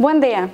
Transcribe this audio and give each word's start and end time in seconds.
Buen 0.00 0.22
día. 0.22 0.48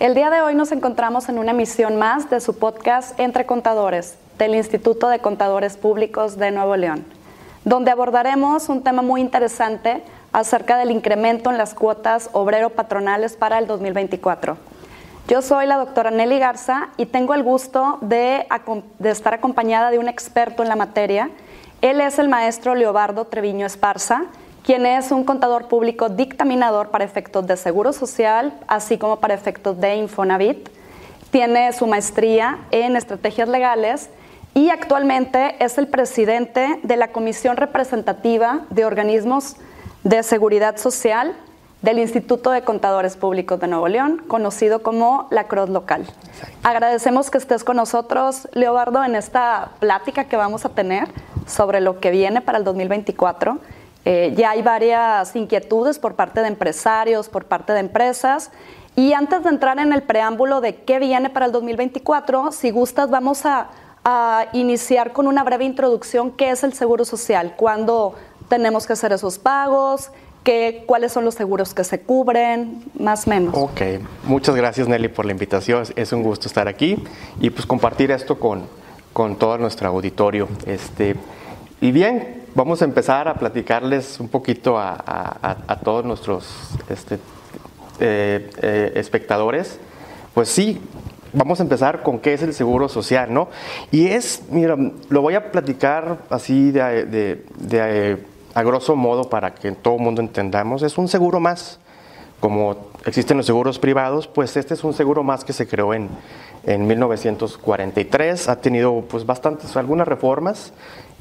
El 0.00 0.16
día 0.16 0.28
de 0.28 0.40
hoy 0.40 0.56
nos 0.56 0.72
encontramos 0.72 1.28
en 1.28 1.38
una 1.38 1.52
emisión 1.52 1.98
más 1.98 2.28
de 2.30 2.40
su 2.40 2.58
podcast 2.58 3.16
Entre 3.20 3.46
Contadores 3.46 4.18
del 4.38 4.56
Instituto 4.56 5.08
de 5.08 5.20
Contadores 5.20 5.76
Públicos 5.76 6.36
de 6.36 6.50
Nuevo 6.50 6.74
León, 6.74 7.04
donde 7.64 7.92
abordaremos 7.92 8.68
un 8.68 8.82
tema 8.82 9.02
muy 9.02 9.20
interesante 9.20 10.02
acerca 10.32 10.76
del 10.78 10.90
incremento 10.90 11.48
en 11.48 11.58
las 11.58 11.74
cuotas 11.74 12.28
obrero-patronales 12.32 13.36
para 13.36 13.60
el 13.60 13.68
2024. 13.68 14.56
Yo 15.28 15.42
soy 15.42 15.66
la 15.66 15.76
doctora 15.76 16.10
Nelly 16.10 16.40
Garza 16.40 16.88
y 16.96 17.06
tengo 17.06 17.34
el 17.34 17.44
gusto 17.44 17.98
de, 18.00 18.48
de, 18.98 19.10
estar 19.10 19.32
acompañada 19.32 19.92
de 19.92 20.00
un 20.00 20.08
experto 20.08 20.64
en 20.64 20.68
la 20.68 20.74
materia. 20.74 21.30
Él 21.82 22.00
es 22.00 22.18
el 22.18 22.28
maestro 22.28 22.74
Leobardo 22.74 23.26
Treviño 23.26 23.64
Esparza, 23.64 24.24
quien 24.68 24.84
es 24.84 25.12
un 25.12 25.24
contador 25.24 25.66
público 25.66 26.10
dictaminador 26.10 26.90
para 26.90 27.02
efectos 27.02 27.46
de 27.46 27.56
seguro 27.56 27.94
social, 27.94 28.52
así 28.66 28.98
como 28.98 29.16
para 29.16 29.32
efectos 29.32 29.80
de 29.80 29.96
Infonavit. 29.96 30.68
Tiene 31.30 31.72
su 31.72 31.86
maestría 31.86 32.58
en 32.70 32.94
estrategias 32.94 33.48
legales 33.48 34.10
y 34.52 34.68
actualmente 34.68 35.56
es 35.64 35.78
el 35.78 35.86
presidente 35.86 36.80
de 36.82 36.96
la 36.98 37.12
Comisión 37.12 37.56
Representativa 37.56 38.66
de 38.68 38.84
Organismos 38.84 39.56
de 40.04 40.22
Seguridad 40.22 40.76
Social 40.76 41.34
del 41.80 41.98
Instituto 41.98 42.50
de 42.50 42.60
Contadores 42.60 43.16
Públicos 43.16 43.58
de 43.60 43.68
Nuevo 43.68 43.88
León, 43.88 44.22
conocido 44.28 44.82
como 44.82 45.28
la 45.30 45.44
CROS 45.44 45.70
Local. 45.70 46.04
Agradecemos 46.62 47.30
que 47.30 47.38
estés 47.38 47.64
con 47.64 47.76
nosotros, 47.76 48.46
Leobardo, 48.52 49.02
en 49.02 49.16
esta 49.16 49.70
plática 49.80 50.24
que 50.24 50.36
vamos 50.36 50.66
a 50.66 50.68
tener 50.68 51.08
sobre 51.46 51.80
lo 51.80 52.00
que 52.00 52.10
viene 52.10 52.42
para 52.42 52.58
el 52.58 52.64
2024 52.64 53.60
eh, 54.04 54.32
ya 54.36 54.50
hay 54.50 54.62
varias 54.62 55.34
inquietudes 55.36 55.98
por 55.98 56.14
parte 56.14 56.40
de 56.40 56.48
empresarios, 56.48 57.28
por 57.28 57.44
parte 57.44 57.72
de 57.72 57.80
empresas. 57.80 58.50
Y 58.96 59.12
antes 59.12 59.44
de 59.44 59.50
entrar 59.50 59.78
en 59.78 59.92
el 59.92 60.02
preámbulo 60.02 60.60
de 60.60 60.74
qué 60.74 60.98
viene 60.98 61.30
para 61.30 61.46
el 61.46 61.52
2024, 61.52 62.50
si 62.52 62.70
gustas, 62.70 63.10
vamos 63.10 63.42
a, 63.44 63.68
iniciar 64.54 65.12
con 65.12 65.26
una 65.26 65.44
breve 65.44 65.66
introducción. 65.66 66.30
¿Qué 66.30 66.48
es 66.48 66.64
el 66.64 66.72
seguro 66.72 67.04
social? 67.04 67.52
¿Cuándo 67.58 68.14
tenemos 68.48 68.86
que 68.86 68.94
hacer 68.94 69.12
esos 69.12 69.38
pagos? 69.38 70.10
¿Qué, 70.42 70.84
¿Cuáles 70.86 71.12
son 71.12 71.26
los 71.26 71.34
seguros 71.34 71.74
que 71.74 71.84
se 71.84 72.00
cubren? 72.00 72.82
Más 72.98 73.26
o 73.26 73.30
menos. 73.30 73.54
Ok, 73.54 73.82
muchas 74.24 74.56
gracias 74.56 74.88
Nelly 74.88 75.08
por 75.08 75.26
la 75.26 75.32
invitación. 75.32 75.84
Es 75.94 76.12
un 76.12 76.22
gusto 76.22 76.48
estar 76.48 76.68
aquí 76.68 77.04
y 77.38 77.50
pues 77.50 77.66
compartir 77.66 78.10
esto 78.10 78.40
con, 78.40 78.62
con 79.12 79.36
todo 79.36 79.58
nuestro 79.58 79.88
auditorio. 79.88 80.48
Este, 80.64 81.14
y 81.82 81.92
bien, 81.92 82.37
vamos 82.58 82.82
a 82.82 82.84
empezar 82.84 83.28
a 83.28 83.34
platicarles 83.34 84.18
un 84.18 84.26
poquito 84.28 84.76
a, 84.76 85.78
todos 85.84 86.04
nuestros 86.04 86.44
este, 86.88 87.14
eh, 88.00 88.50
eh, 88.60 88.92
espectadores. 88.96 89.78
Pues 90.34 90.48
sí, 90.48 90.80
vamos 91.32 91.60
a 91.60 91.62
empezar 91.62 92.02
con 92.02 92.18
qué 92.18 92.34
es 92.34 92.42
el 92.42 92.52
seguro 92.52 92.88
social, 92.88 93.32
¿no? 93.32 93.48
Y 93.92 94.08
es, 94.08 94.42
mira, 94.50 94.76
lo 95.08 95.22
voy 95.22 95.36
a 95.36 95.52
platicar 95.52 96.18
así 96.30 96.72
de, 96.72 97.44
a 98.54 98.62
grosso 98.64 98.96
modo 98.96 99.30
para 99.30 99.54
que 99.54 99.70
todo 99.70 99.94
el 99.94 100.00
mundo 100.00 100.20
entendamos. 100.20 100.82
Es 100.82 100.98
un 100.98 101.06
seguro 101.06 101.38
más. 101.38 101.78
Como 102.40 102.88
existen 103.04 103.36
los 103.36 103.46
seguros 103.46 103.78
privados, 103.78 104.26
pues 104.26 104.56
este 104.56 104.74
es 104.74 104.82
un 104.82 104.94
seguro 104.94 105.22
más 105.22 105.44
que 105.44 105.52
se 105.52 105.68
creó 105.68 105.94
en, 105.94 106.08
en 106.64 106.88
1943. 106.88 108.48
Ha 108.48 108.60
tenido 108.60 109.04
pues 109.08 109.24
bastantes, 109.26 109.76
algunas 109.76 110.08
reformas 110.08 110.72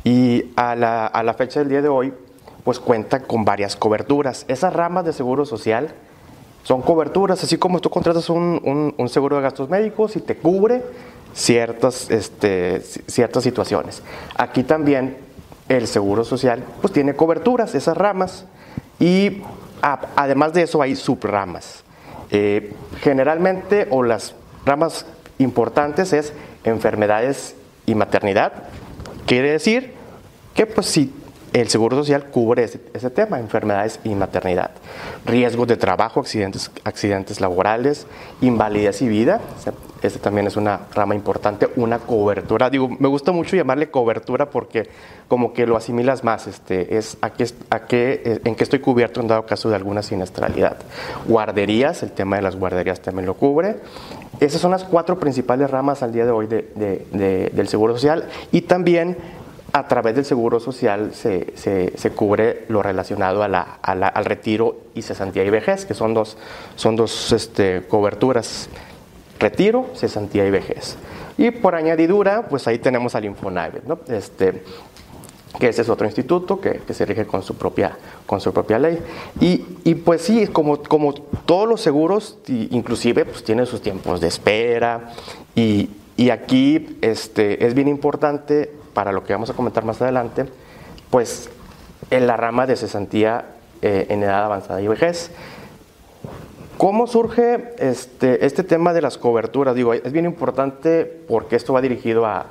y 0.07 0.53
a 0.55 0.73
la, 0.73 1.33
fecha 1.37 1.59
del 1.59 1.67
día 1.67 1.81
de 1.81 1.89
hoy, 1.89 2.13
pues 2.63 2.79
cuenta 2.79 3.23
con 3.23 3.43
varias 3.43 3.75
coberturas. 3.75 4.45
Esas 4.47 4.71
ramas 4.71 5.03
de 5.03 5.11
seguro 5.11 5.45
social 5.45 5.89
son 6.63 6.81
coberturas, 6.81 7.43
así 7.43 7.57
como 7.57 7.81
tú 7.81 7.89
contratas 7.89 8.29
un, 8.29 8.95
seguro 9.09 9.35
de 9.35 9.41
gastos 9.41 9.69
médicos 9.69 10.15
y 10.15 10.21
te 10.21 10.37
cubre 10.37 10.81
ciertas, 11.33 12.09
este, 12.09 12.79
ciertas 12.79 13.43
situaciones. 13.43 14.01
Aquí 14.37 14.63
también 14.63 15.17
el 15.67 15.87
seguro 15.87 16.23
social 16.23 16.63
pues 16.79 16.93
tiene 16.93 17.13
coberturas, 17.13 17.75
esas 17.75 17.97
ramas, 17.97 18.45
y 19.01 19.41
además 19.81 20.53
de 20.53 20.61
eso 20.61 20.81
hay 20.81 20.95
subramas. 20.95 21.83
Eh, 22.31 22.73
generalmente, 23.01 23.87
o 23.89 24.03
las 24.03 24.35
ramas 24.65 25.05
importantes 25.37 26.13
es 26.13 26.31
enfermedades 26.63 27.55
y 27.85 27.93
maternidad, 27.93 28.53
quiere 29.25 29.51
decir 29.51 29.96
que 30.57 30.65
pues 30.65 30.87
sí, 30.87 31.13
el 31.53 31.69
Seguro 31.69 31.95
Social 31.95 32.25
cubre 32.25 32.63
ese, 32.63 33.09
tema, 33.11 33.39
enfermedades 33.39 33.99
y 34.03 34.15
maternidad, 34.15 34.71
riesgos 35.23 35.67
de 35.67 35.77
trabajo, 35.77 36.19
accidentes, 36.19 36.71
accidentes 36.83 37.39
laborales, 37.39 38.07
invalidez 38.41 39.03
y 39.03 39.07
vida. 39.07 39.39
Esta 40.01 40.19
también 40.19 40.47
es 40.47 40.57
una 40.57 40.81
rama 40.93 41.13
importante, 41.13 41.69
una 41.75 41.99
cobertura. 41.99 42.71
Digo, 42.71 42.89
me 42.89 43.07
gusta 43.07 43.31
mucho 43.31 43.55
llamarle 43.55 43.91
cobertura 43.91 44.49
porque 44.49 44.89
como 45.27 45.53
que 45.53 45.67
lo 45.67 45.77
asimilas 45.77 46.23
más, 46.23 46.47
este, 46.47 46.97
es 46.97 47.17
a 47.21 47.29
qué, 47.31 47.47
a 47.69 47.85
qué, 47.85 48.41
en 48.43 48.55
qué 48.55 48.63
estoy 48.63 48.79
cubierto 48.79 49.21
en 49.21 49.27
dado 49.27 49.45
caso 49.45 49.69
de 49.69 49.75
alguna 49.75 50.01
siniestralidad. 50.01 50.77
Guarderías, 51.27 52.01
el 52.01 52.11
tema 52.11 52.35
de 52.35 52.41
las 52.41 52.55
guarderías 52.55 52.99
también 52.99 53.27
lo 53.27 53.35
cubre. 53.35 53.77
Esas 54.39 54.61
son 54.61 54.71
las 54.71 54.83
cuatro 54.83 55.19
principales 55.19 55.69
ramas 55.69 56.03
al 56.03 56.13
día 56.13 56.25
de 56.25 56.31
hoy 56.31 56.47
del 56.47 57.67
Seguro 57.67 57.93
Social 57.93 58.25
y 58.51 58.61
también 58.61 59.17
a 59.77 59.87
través 59.87 60.15
del 60.15 60.25
Seguro 60.25 60.59
Social 60.59 61.13
se, 61.13 61.53
se, 61.55 62.11
cubre 62.11 62.65
lo 62.69 62.81
relacionado 62.81 63.43
a 63.43 63.47
la, 63.47 63.61
al 63.61 64.25
retiro 64.25 64.77
y 64.95 65.01
cesantía 65.01 65.43
y 65.43 65.49
vejez, 65.49 65.85
que 65.85 65.93
son 65.93 66.13
dos, 66.13 66.37
son 66.75 66.95
dos 66.95 67.31
este, 67.31 67.83
coberturas, 67.87 68.69
retiro, 69.39 69.87
cesantía 69.95 70.45
y 70.45 70.51
vejez. 70.51 70.97
Y 71.37 71.51
por 71.51 71.75
añadidura, 71.75 72.47
pues 72.47 72.67
ahí 72.67 72.79
tenemos 72.79 73.13
al 73.15 73.25
Infonavit, 73.25 73.83
¿no? 73.83 73.99
este, 74.07 74.63
que 75.59 75.69
ese 75.69 75.81
es 75.81 75.89
otro 75.89 76.05
instituto 76.05 76.59
que, 76.59 76.81
que, 76.85 76.93
se 76.93 77.05
rige 77.05 77.25
con 77.25 77.43
su 77.43 77.55
propia, 77.55 77.97
con 78.25 78.41
su 78.41 78.51
propia 78.51 78.79
ley. 78.79 78.99
Y, 79.39 79.65
y 79.83 79.95
pues 79.95 80.21
sí, 80.21 80.47
como, 80.47 80.81
como 80.83 81.13
todos 81.13 81.67
los 81.67 81.81
seguros, 81.81 82.37
inclusive, 82.47 83.25
pues 83.25 83.43
tienen 83.43 83.65
sus 83.65 83.81
tiempos 83.81 84.19
de 84.21 84.27
espera 84.27 85.11
y, 85.55 85.89
y 86.15 86.31
aquí 86.31 86.97
este, 87.01 87.65
es 87.65 87.73
bien 87.73 87.87
importante 87.87 88.71
para 88.97 89.11
lo 89.11 89.23
que 89.23 89.31
vamos 89.31 89.47
a 89.51 89.53
comentar 89.53 89.85
más 89.85 90.01
adelante, 90.01 90.47
pues 91.11 91.51
en 92.09 92.25
la 92.25 92.35
rama 92.35 92.65
de 92.65 92.75
cesantía 92.75 93.45
eh, 93.83 94.07
en 94.09 94.23
edad 94.23 94.43
avanzada 94.43 94.81
y 94.81 94.87
vejez. 94.87 95.29
¿Cómo 96.79 97.05
surge 97.05 97.75
este, 97.77 98.43
este 98.43 98.63
tema 98.63 98.93
de 98.93 99.03
las 99.03 99.19
coberturas? 99.19 99.75
Digo, 99.75 99.93
es 99.93 100.11
bien 100.11 100.25
importante 100.25 101.05
porque 101.05 101.57
esto 101.57 101.73
va 101.73 101.81
dirigido 101.81 102.25
a, 102.25 102.47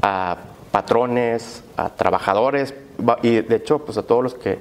a 0.00 0.38
patrones, 0.70 1.62
a 1.76 1.90
trabajadores 1.90 2.72
y 3.22 3.42
de 3.42 3.56
hecho 3.56 3.80
pues 3.80 3.98
a 3.98 4.02
todos 4.02 4.22
los 4.22 4.34
que 4.34 4.60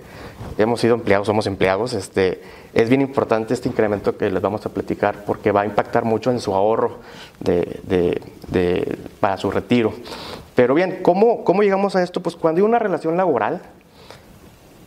hemos 0.58 0.81
sido 0.81 0.96
empleados, 0.96 1.28
somos 1.28 1.48
empleados, 1.48 1.94
este, 1.94 2.42
es 2.74 2.90
bien 2.90 3.00
importante 3.00 3.53
este 3.53 3.69
incremento 3.69 4.18
que 4.18 4.30
les 4.30 4.42
vamos 4.42 4.66
a 4.66 4.69
platicar 4.69 5.24
porque 5.24 5.53
va 5.53 5.62
a 5.62 5.66
impactar 5.66 6.03
mucho 6.03 6.30
en 6.30 6.42
su 6.42 6.53
ahorro 6.53 6.98
para 9.22 9.38
su 9.38 9.50
retiro. 9.50 9.94
Pero 10.62 10.76
bien, 10.76 11.00
¿cómo, 11.02 11.44
¿cómo 11.44 11.64
llegamos 11.64 11.96
a 11.96 12.04
esto? 12.04 12.22
Pues 12.22 12.36
cuando 12.36 12.60
hay 12.60 12.68
una 12.68 12.78
relación 12.78 13.18
laboral, 13.18 13.64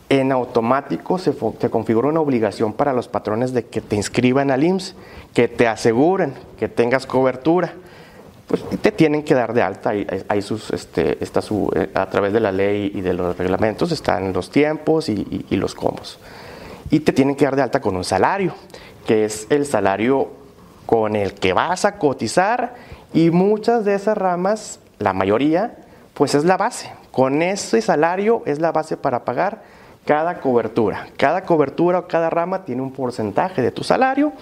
en 0.07 0.31
automático 0.31 1.17
se, 1.17 1.35
configura 1.69 2.07
una 2.07 2.21
obligación 2.21 2.71
para 2.71 2.93
los 2.93 3.09
patrones 3.09 3.51
de 3.51 3.65
que 3.65 3.81
te 3.81 3.97
inscriban 3.97 4.51
al 4.51 4.63
IMSS, 4.63 4.95
que 5.33 5.49
te 5.49 5.67
aseguren 5.67 6.33
que 6.57 6.69
tengas 6.69 7.05
cobertura. 7.05 7.73
Pues 8.47 8.63
te 8.81 8.93
tienen 8.93 9.23
que 9.23 9.33
dar 9.33 9.53
de 9.53 9.63
alta, 9.63 9.89
ahí, 9.89 10.07
este, 10.71 11.21
está 11.21 11.41
eh, 11.41 11.89
a 11.93 12.09
través 12.09 12.31
de 12.31 12.39
la 12.39 12.53
ley 12.53 12.93
y 12.95 13.01
de 13.01 13.13
los 13.13 13.37
reglamentos 13.37 13.91
están 13.91 14.31
los 14.31 14.51
tiempos 14.51 15.09
y, 15.09 15.45
los 15.57 15.75
cómo. 15.75 15.99
Y 16.89 17.01
te 17.01 17.11
tienen 17.11 17.35
que 17.35 17.43
dar 17.43 17.57
de 17.57 17.63
alta 17.63 17.81
con 17.81 17.97
un 17.97 18.05
salario, 18.05 18.53
que 19.05 19.25
es 19.25 19.45
el 19.49 19.65
salario 19.65 20.29
con 20.85 21.17
el 21.17 21.33
que 21.33 21.51
vas 21.51 21.83
a 21.83 21.97
cotizar 21.97 22.75
y 23.13 23.29
muchas 23.29 23.83
de 23.83 23.95
esas 23.95 24.17
ramas 24.17 24.79
la 24.99 25.13
mayoría, 25.13 25.75
pues 26.13 26.35
es 26.35 26.45
la 26.45 26.57
base. 26.57 26.91
Con 27.11 27.41
ese 27.41 27.81
salario 27.81 28.43
es 28.45 28.59
la 28.59 28.71
base 28.71 28.97
para 28.97 29.25
pagar 29.25 29.63
cada 30.05 30.39
cobertura. 30.39 31.07
Cada 31.17 31.43
cobertura 31.43 31.99
o 31.99 32.07
cada 32.07 32.29
rama 32.29 32.65
tiene 32.65 32.81
un 32.81 32.91
porcentaje 32.91 33.61
de 33.61 33.71
tu 33.71 33.83
salario 33.83 34.33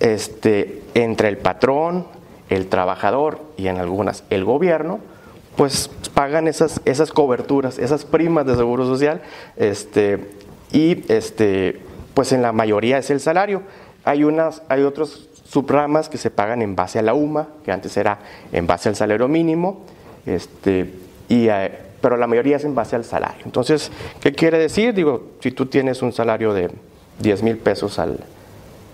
este, 0.00 0.82
entre 0.94 1.28
el 1.28 1.38
patrón, 1.38 2.06
el 2.48 2.68
trabajador 2.68 3.40
y 3.56 3.68
en 3.68 3.78
algunas 3.78 4.24
el 4.30 4.44
gobierno, 4.44 5.00
pues 5.56 5.90
pagan 6.14 6.48
esas, 6.48 6.80
esas 6.84 7.12
coberturas, 7.12 7.78
esas 7.78 8.04
primas 8.04 8.46
de 8.46 8.56
seguro 8.56 8.86
social, 8.86 9.22
este, 9.56 10.32
y 10.72 11.10
este, 11.12 11.80
pues 12.14 12.32
en 12.32 12.42
la 12.42 12.52
mayoría 12.52 12.98
es 12.98 13.10
el 13.10 13.20
salario. 13.20 13.62
Hay, 14.04 14.24
unas, 14.24 14.62
hay 14.68 14.82
otros 14.82 15.28
subramas 15.54 16.08
que 16.08 16.18
se 16.18 16.32
pagan 16.32 16.62
en 16.62 16.74
base 16.74 16.98
a 16.98 17.02
la 17.02 17.14
UMA, 17.14 17.46
que 17.64 17.70
antes 17.70 17.96
era 17.96 18.18
en 18.50 18.66
base 18.66 18.88
al 18.88 18.96
salario 18.96 19.28
mínimo, 19.28 19.82
este, 20.26 20.92
y, 21.28 21.46
eh, 21.48 21.70
pero 22.00 22.16
la 22.16 22.26
mayoría 22.26 22.56
es 22.56 22.64
en 22.64 22.74
base 22.74 22.96
al 22.96 23.04
salario. 23.04 23.44
Entonces, 23.44 23.92
¿qué 24.20 24.32
quiere 24.32 24.58
decir? 24.58 24.92
Digo, 24.92 25.34
si 25.38 25.52
tú 25.52 25.66
tienes 25.66 26.02
un 26.02 26.12
salario 26.12 26.52
de 26.52 26.70
10 27.20 27.42
mil 27.44 27.58
pesos 27.58 28.00
al, 28.00 28.18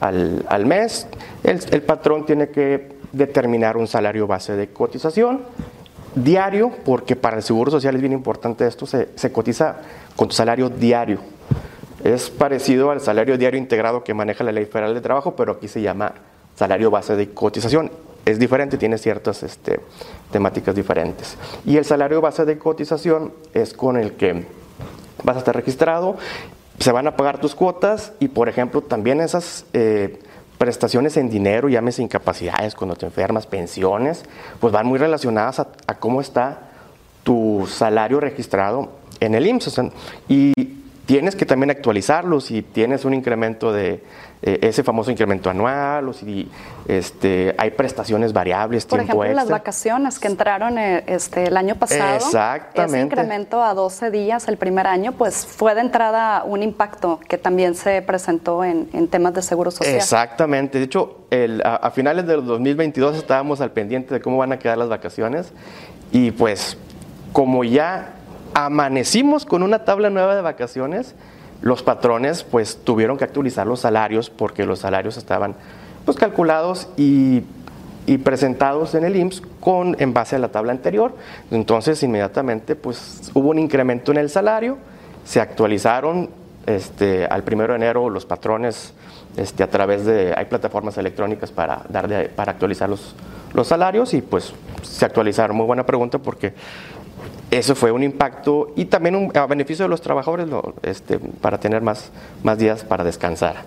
al, 0.00 0.66
mes. 0.66 1.08
El, 1.42 1.82
patrón 1.82 2.26
tiene 2.26 2.50
que 2.50 2.92
determinar 3.12 3.78
un 3.78 3.86
salario 3.86 4.26
base 4.26 4.54
de 4.54 4.68
cotización 4.68 5.40
diario, 6.14 6.72
porque 6.84 7.16
para 7.16 7.38
el 7.38 7.42
Seguro 7.42 7.70
Social 7.70 7.94
es 7.94 8.02
bien 8.02 8.12
importante 8.12 8.66
esto, 8.66 8.84
se, 8.84 9.08
se 9.14 9.32
cotiza 9.32 9.76
con 10.14 10.28
tu 10.28 10.34
salario 10.34 10.68
diario. 10.68 11.20
Es 12.04 12.28
parecido 12.28 12.90
al 12.90 13.00
salario 13.00 13.38
diario 13.38 13.58
integrado 13.58 14.04
que 14.04 14.12
maneja 14.12 14.44
la 14.44 14.52
Ley 14.52 14.66
Federal 14.66 14.92
de 14.92 15.00
Trabajo, 15.00 15.34
pero 15.36 15.52
aquí 15.52 15.68
se 15.68 15.80
llama 15.80 16.12
salario 16.60 16.90
base 16.90 17.16
de 17.16 17.30
cotización. 17.30 17.90
Es 18.26 18.38
diferente, 18.38 18.76
tiene 18.76 18.98
ciertas 18.98 19.42
este, 19.42 19.80
temáticas 20.30 20.74
diferentes. 20.74 21.38
Y 21.64 21.78
el 21.78 21.86
salario 21.86 22.20
base 22.20 22.44
de 22.44 22.58
cotización 22.58 23.32
es 23.54 23.72
con 23.72 23.96
el 23.96 24.12
que 24.12 24.44
vas 25.24 25.36
a 25.36 25.38
estar 25.38 25.56
registrado, 25.56 26.16
se 26.78 26.92
van 26.92 27.06
a 27.06 27.16
pagar 27.16 27.40
tus 27.40 27.54
cuotas 27.54 28.12
y, 28.20 28.28
por 28.28 28.50
ejemplo, 28.50 28.82
también 28.82 29.22
esas 29.22 29.64
eh, 29.72 30.18
prestaciones 30.58 31.16
en 31.16 31.30
dinero, 31.30 31.70
llámese 31.70 32.02
incapacidades 32.02 32.74
cuando 32.74 32.94
te 32.94 33.06
enfermas, 33.06 33.46
pensiones, 33.46 34.24
pues 34.60 34.70
van 34.70 34.86
muy 34.86 34.98
relacionadas 34.98 35.60
a, 35.60 35.68
a 35.86 35.94
cómo 35.98 36.20
está 36.20 36.68
tu 37.22 37.66
salario 37.70 38.20
registrado 38.20 38.90
en 39.18 39.34
el 39.34 39.46
IMSS. 39.46 39.80
Y 40.28 40.52
tienes 41.10 41.34
que 41.34 41.44
también 41.44 41.70
actualizarlos 41.70 42.44
si 42.44 42.62
tienes 42.62 43.04
un 43.04 43.14
incremento 43.14 43.72
de 43.72 44.00
eh, 44.42 44.60
ese 44.62 44.84
famoso 44.84 45.10
incremento 45.10 45.50
anual 45.50 46.08
o 46.08 46.12
si 46.12 46.48
este, 46.86 47.52
hay 47.58 47.72
prestaciones 47.72 48.32
variables, 48.32 48.86
Por 48.86 49.00
ejemplo, 49.00 49.24
las 49.24 49.48
vacaciones 49.48 50.20
que 50.20 50.28
entraron 50.28 50.78
eh, 50.78 51.02
este, 51.08 51.48
el 51.48 51.56
año 51.56 51.74
pasado. 51.74 52.14
Exactamente. 52.14 52.98
Ese 52.98 53.06
incremento 53.06 53.60
a 53.60 53.74
12 53.74 54.12
días 54.12 54.46
el 54.46 54.56
primer 54.56 54.86
año, 54.86 55.10
pues 55.10 55.44
fue 55.44 55.74
de 55.74 55.80
entrada 55.80 56.44
un 56.44 56.62
impacto 56.62 57.18
que 57.26 57.38
también 57.38 57.74
se 57.74 58.02
presentó 58.02 58.62
en, 58.62 58.86
temas 59.08 59.34
de 59.34 59.42
seguro 59.42 59.72
social. 59.72 59.96
Exactamente. 59.96 60.78
De 60.78 60.84
hecho, 60.84 61.22
el, 61.30 61.60
a, 61.64 61.74
a 61.74 61.90
finales 61.90 62.24
del 62.24 62.46
2022 62.46 63.16
estábamos 63.16 63.60
al 63.60 63.72
pendiente 63.72 64.14
de 64.14 64.20
cómo 64.20 64.38
van 64.38 64.52
a 64.52 64.60
quedar 64.60 64.78
las 64.78 64.88
vacaciones 64.88 65.52
y 66.12 66.30
pues 66.30 66.76
como 67.32 67.64
ya 67.64 68.19
amanecimos 68.54 69.44
con 69.44 69.62
una 69.62 69.84
tabla 69.84 70.10
nueva 70.10 70.34
de 70.34 70.42
vacaciones, 70.42 71.14
los 71.62 71.82
patrones 71.82 72.42
pues 72.44 72.78
tuvieron 72.84 73.18
que 73.18 73.24
actualizar 73.24 73.66
los 73.66 73.80
salarios 73.80 74.30
porque 74.30 74.64
los 74.64 74.78
salarios 74.78 75.16
estaban 75.16 75.54
pues 76.04 76.16
calculados 76.16 76.88
y, 76.96 77.42
presentados 78.24 78.96
en 78.96 79.04
el 79.04 79.14
IMSS 79.14 79.40
con, 79.60 79.94
en 80.00 80.12
base 80.12 80.34
a 80.34 80.40
la 80.40 80.48
tabla 80.48 80.72
anterior. 80.72 81.14
Entonces 81.52 82.02
inmediatamente 82.02 82.74
pues 82.74 83.30
hubo 83.34 83.50
un 83.50 83.58
incremento 83.60 84.10
en 84.10 84.18
el 84.18 84.30
salario, 84.30 84.78
se 85.24 85.40
actualizaron 85.40 86.28
este, 86.66 87.26
al 87.26 87.44
primero 87.44 87.72
de 87.72 87.76
enero 87.76 88.10
los 88.10 88.26
patrones 88.26 88.94
este, 89.36 89.62
a 89.62 89.70
través 89.70 90.04
de, 90.06 90.34
hay 90.36 90.46
plataformas 90.46 90.98
electrónicas 90.98 91.52
para, 91.52 91.82
dar 91.88 92.30
para 92.30 92.50
actualizar 92.50 92.88
los, 92.88 93.14
los 93.54 93.68
salarios 93.68 94.12
y 94.14 94.22
pues 94.22 94.52
se 94.82 95.04
actualizaron. 95.04 95.56
Muy 95.56 95.66
buena 95.66 95.86
pregunta 95.86 96.18
porque 96.18 96.52
eso 97.50 97.74
fue 97.74 97.90
un 97.90 98.02
impacto 98.02 98.72
y 98.76 98.86
también 98.86 99.16
un, 99.16 99.36
a 99.36 99.46
beneficio 99.46 99.84
de 99.84 99.88
los 99.88 100.00
trabajadores 100.00 100.46
este, 100.82 101.18
para 101.18 101.58
tener 101.58 101.82
más, 101.82 102.10
más 102.42 102.58
días 102.58 102.84
para 102.84 103.04
descansar. 103.04 103.64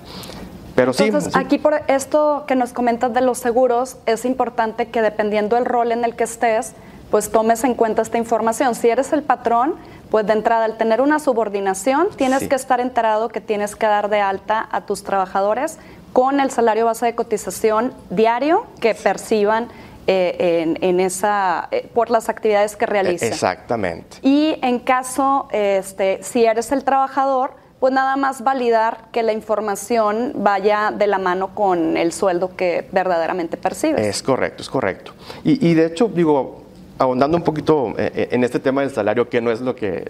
Pero 0.75 0.91
Entonces, 0.97 1.35
aquí 1.35 1.59
por 1.59 1.81
esto 1.87 2.45
que 2.47 2.55
nos 2.55 2.73
comentas 2.73 3.13
de 3.13 3.21
los 3.21 3.37
seguros, 3.37 3.97
es 4.05 4.25
importante 4.25 4.87
que 4.87 5.01
dependiendo 5.01 5.55
del 5.55 5.65
rol 5.65 5.91
en 5.91 6.03
el 6.03 6.15
que 6.15 6.23
estés, 6.23 6.73
pues 7.11 7.29
tomes 7.29 7.63
en 7.63 7.75
cuenta 7.75 8.01
esta 8.01 8.17
información. 8.17 8.73
Si 8.73 8.89
eres 8.89 9.13
el 9.13 9.21
patrón, 9.21 9.75
pues 10.09 10.25
de 10.25 10.33
entrada, 10.33 10.65
al 10.65 10.77
tener 10.77 10.99
una 10.99 11.19
subordinación, 11.19 12.07
tienes 12.15 12.47
que 12.47 12.55
estar 12.55 12.79
enterado 12.79 13.29
que 13.29 13.39
tienes 13.39 13.75
que 13.75 13.85
dar 13.85 14.09
de 14.09 14.19
alta 14.19 14.67
a 14.71 14.81
tus 14.81 15.03
trabajadores 15.03 15.77
con 16.11 16.39
el 16.39 16.49
salario 16.49 16.85
base 16.85 17.05
de 17.05 17.15
cotización 17.15 17.93
diario 18.09 18.65
que 18.79 18.95
perciban 18.95 19.67
eh, 20.07 20.75
en, 20.81 20.99
esa, 20.99 21.67
eh, 21.71 21.89
por 21.93 22.09
las 22.09 22.29
actividades 22.29 22.75
que 22.75 22.85
realiza. 22.85 23.25
Exactamente. 23.25 24.17
Y 24.21 24.57
en 24.61 24.79
caso, 24.79 25.47
este, 25.51 26.19
si 26.23 26.45
eres 26.45 26.71
el 26.71 26.83
trabajador, 26.83 27.55
pues 27.79 27.93
nada 27.93 28.15
más 28.15 28.43
validar 28.43 29.09
que 29.11 29.23
la 29.23 29.33
información 29.33 30.33
vaya 30.35 30.91
de 30.91 31.07
la 31.07 31.17
mano 31.17 31.53
con 31.53 31.97
el 31.97 32.13
sueldo 32.13 32.55
que 32.55 32.87
verdaderamente 32.91 33.57
percibes. 33.57 34.05
Es 34.05 34.23
correcto, 34.23 34.61
es 34.61 34.69
correcto. 34.69 35.13
Y, 35.43 35.69
y 35.69 35.73
de 35.73 35.87
hecho, 35.87 36.07
digo, 36.07 36.63
ahondando 36.97 37.37
un 37.37 37.43
poquito 37.43 37.93
eh, 37.97 38.29
en 38.31 38.43
este 38.43 38.59
tema 38.59 38.81
del 38.81 38.91
salario, 38.91 39.29
que 39.29 39.41
no 39.41 39.51
es 39.51 39.61
lo 39.61 39.75
que 39.75 40.09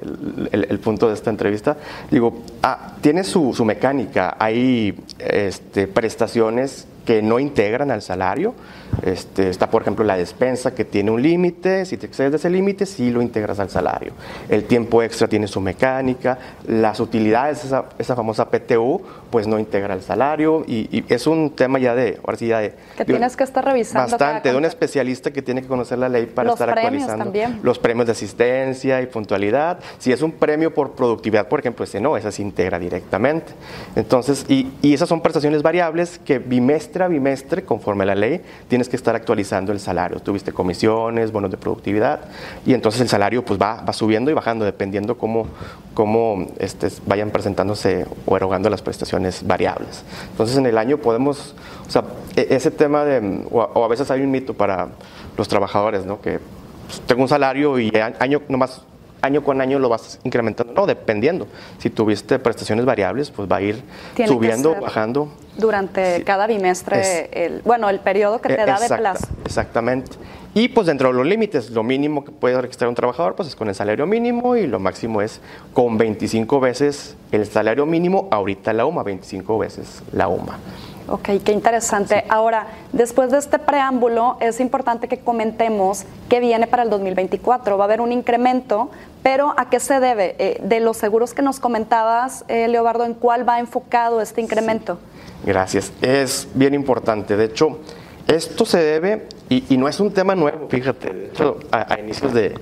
el, 0.51 0.79
punto 0.79 1.07
de 1.07 1.13
esta 1.13 1.29
entrevista, 1.29 1.77
digo, 2.11 2.41
ah, 2.61 2.93
tiene 3.01 3.23
su, 3.23 3.53
su 3.53 3.65
mecánica, 3.65 4.35
hay 4.39 4.97
este, 5.19 5.87
prestaciones 5.87 6.87
que 7.05 7.21
no 7.21 7.39
integran 7.39 7.91
al 7.91 8.01
salario. 8.01 8.53
Este, 9.01 9.49
está, 9.49 9.69
por 9.69 9.81
ejemplo, 9.81 10.05
la 10.05 10.15
despensa 10.15 10.75
que 10.75 10.85
tiene 10.85 11.09
un 11.09 11.21
límite, 11.21 11.85
si 11.85 11.97
te 11.97 12.05
excedes 12.05 12.31
de 12.31 12.37
ese 12.37 12.49
límite, 12.49 12.85
sí 12.85 13.09
lo 13.09 13.21
integras 13.21 13.59
al 13.59 13.69
salario. 13.69 14.13
El 14.49 14.65
tiempo 14.65 15.01
extra 15.01 15.27
tiene 15.27 15.47
su 15.47 15.59
mecánica, 15.59 16.37
las 16.67 16.99
utilidades, 16.99 17.65
esa, 17.65 17.85
esa 17.97 18.15
famosa 18.15 18.49
PTU, 18.49 19.01
pues 19.31 19.47
no 19.47 19.57
integra 19.57 19.95
el 19.95 20.01
salario 20.01 20.63
y, 20.67 21.03
es 21.09 21.27
un 21.27 21.49
tema 21.51 21.79
ya 21.79 21.95
de, 21.95 22.19
ahora 22.23 22.37
sí 22.37 22.47
ya 22.47 22.59
de... 22.59 22.73
Que 22.95 23.03
tienes 23.03 23.35
que 23.35 23.43
estar 23.43 23.65
revisando. 23.65 24.11
Bastante, 24.11 24.51
de 24.51 24.57
un 24.57 24.65
especialista 24.65 25.31
que 25.31 25.41
tiene 25.41 25.61
que 25.61 25.67
conocer 25.67 25.97
la 25.97 26.07
ley 26.07 26.27
para 26.27 26.51
estar 26.51 26.69
actualizando. 26.69 27.25
También. 27.25 27.59
Los 27.63 27.79
premios 27.79 28.05
de 28.05 28.11
asistencia 28.11 29.01
y 29.01 29.07
puntualidad. 29.07 29.79
Si 29.97 30.11
es 30.11 30.21
un 30.21 30.31
premio 30.31 30.73
por 30.73 30.91
productividad, 30.91 31.47
por 31.47 31.59
ejemplo, 31.59 31.83
ese 31.83 31.99
no, 31.99 32.15
esa 32.15 32.31
se 32.31 32.41
integra 32.41 32.77
directamente. 32.79 33.53
Entonces, 33.95 34.45
y, 34.47 34.71
y 34.81 34.93
esas 34.93 35.09
son 35.09 35.21
prestaciones 35.21 35.61
variables 35.61 36.19
que 36.19 36.39
bimestre 36.39 36.92
bimestre 36.93 37.03
a 37.03 37.07
bimestre, 37.07 37.63
conforme 37.63 38.03
a 38.03 38.07
la 38.07 38.15
ley, 38.15 38.41
tienes 38.67 38.87
que 38.87 38.95
estar 38.95 39.15
actualizando 39.15 39.71
el 39.71 39.79
salario. 39.79 40.19
Tuviste 40.19 40.51
comisiones, 40.51 41.31
bonos 41.31 41.49
de 41.49 41.57
productividad, 41.57 42.21
y 42.65 42.73
entonces 42.73 43.01
el 43.01 43.09
salario 43.09 43.43
pues 43.43 43.59
va, 43.59 43.81
va 43.81 43.93
subiendo 43.93 44.29
y 44.29 44.33
bajando 44.33 44.65
dependiendo 44.65 45.17
cómo, 45.17 45.47
cómo 45.93 46.47
este, 46.59 46.89
vayan 47.05 47.31
presentándose 47.31 48.05
o 48.25 48.35
erogando 48.35 48.69
las 48.69 48.81
prestaciones 48.81 49.45
variables. 49.45 50.03
Entonces 50.31 50.57
en 50.57 50.65
el 50.65 50.77
año 50.77 50.97
podemos, 50.97 51.55
o 51.87 51.91
sea, 51.91 52.03
e, 52.35 52.47
ese 52.51 52.71
tema 52.71 53.03
de, 53.03 53.45
o 53.51 53.83
a, 53.83 53.87
veces 53.87 54.11
hay 54.11 54.21
un 54.21 54.31
mito 54.31 54.53
para 54.53 54.89
los 55.37 55.47
trabajadores, 55.47 56.05
¿no? 56.05 56.21
Que 56.21 56.39
pues, 56.87 57.01
tengo 57.01 57.23
un 57.23 57.29
salario 57.29 57.79
y 57.79 57.91
año 58.19 58.41
nomás 58.47 58.81
año 59.23 59.43
con 59.43 59.61
año 59.61 59.79
lo 59.79 59.89
vas 59.89 60.19
incrementando, 60.23 60.73
no, 60.73 60.85
dependiendo. 60.85 61.47
Si 61.79 61.89
tuviste 61.89 62.37
prestaciones 62.39 62.85
variables, 62.85 63.31
pues 63.31 63.49
va 63.49 63.57
a 63.57 63.61
ir 63.61 63.81
subiendo, 64.27 64.75
bajando. 64.79 65.29
Durante 65.57 66.23
cada 66.23 66.45
bimestre, 66.45 67.29
el, 67.31 67.61
bueno, 67.63 67.89
el 67.89 67.99
periodo 67.99 68.41
que 68.41 68.49
te 68.49 68.65
da 68.65 68.79
de 68.79 68.87
plazo. 68.95 69.27
Exactamente. 69.45 70.11
Y 70.55 70.67
pues 70.67 70.85
dentro 70.85 71.07
de 71.07 71.15
los 71.15 71.25
límites, 71.25 71.71
lo 71.71 71.81
mínimo 71.81 72.23
que 72.23 72.31
puede 72.31 72.61
registrar 72.61 72.87
un 72.87 72.93
trabajador 72.93 73.35
pues 73.35 73.47
es 73.47 73.55
con 73.55 73.69
el 73.69 73.75
salario 73.75 74.05
mínimo 74.05 74.55
y 74.55 74.67
lo 74.67 74.79
máximo 74.79 75.21
es 75.21 75.41
con 75.73 75.97
25 75.97 76.59
veces 76.59 77.15
el 77.31 77.47
salario 77.47 77.87
mínimo, 77.87 78.27
ahorita 78.29 78.71
la 78.73 78.85
UMA, 78.85 79.01
25 79.01 79.57
veces 79.57 80.03
la 80.11 80.27
UMA. 80.27 80.59
Ok, 81.07 81.29
qué 81.43 81.51
interesante. 81.51 82.23
Ahora, 82.29 82.67
después 82.93 83.29
de 83.29 83.37
este 83.37 83.59
preámbulo, 83.59 84.37
es 84.39 84.59
importante 84.59 85.07
que 85.07 85.19
comentemos 85.19 86.05
qué 86.29 86.39
viene 86.39 86.65
para 86.65 86.83
el 86.83 86.89
2024. 86.89 87.77
Va 87.77 87.83
a 87.83 87.87
haber 87.87 87.99
un 87.99 88.11
incremento, 88.11 88.89
pero 89.21 89.53
¿a 89.57 89.69
qué 89.69 89.79
se 89.79 89.99
debe? 89.99 90.35
Eh, 90.39 90.61
de 90.63 90.79
los 90.79 90.97
seguros 90.97 91.33
que 91.33 91.41
nos 91.41 91.59
comentabas, 91.59 92.45
eh, 92.47 92.67
Leobardo, 92.69 93.03
¿en 93.03 93.15
cuál 93.15 93.47
va 93.47 93.59
enfocado 93.59 94.21
este 94.21 94.39
incremento? 94.39 94.97
Gracias. 95.45 95.91
Es 96.01 96.47
bien 96.53 96.73
importante. 96.73 97.35
De 97.35 97.45
hecho, 97.45 97.79
esto 98.27 98.65
se 98.65 98.79
debe, 98.79 99.27
y, 99.49 99.77
no 99.77 99.87
es 99.89 99.99
un 99.99 100.11
tema 100.11 100.35
nuevo, 100.35 100.67
fíjate, 100.69 101.13
de 101.13 101.25
hecho, 101.27 101.59
a, 101.71 101.99
inicios 101.99 102.33
de, 102.33 102.55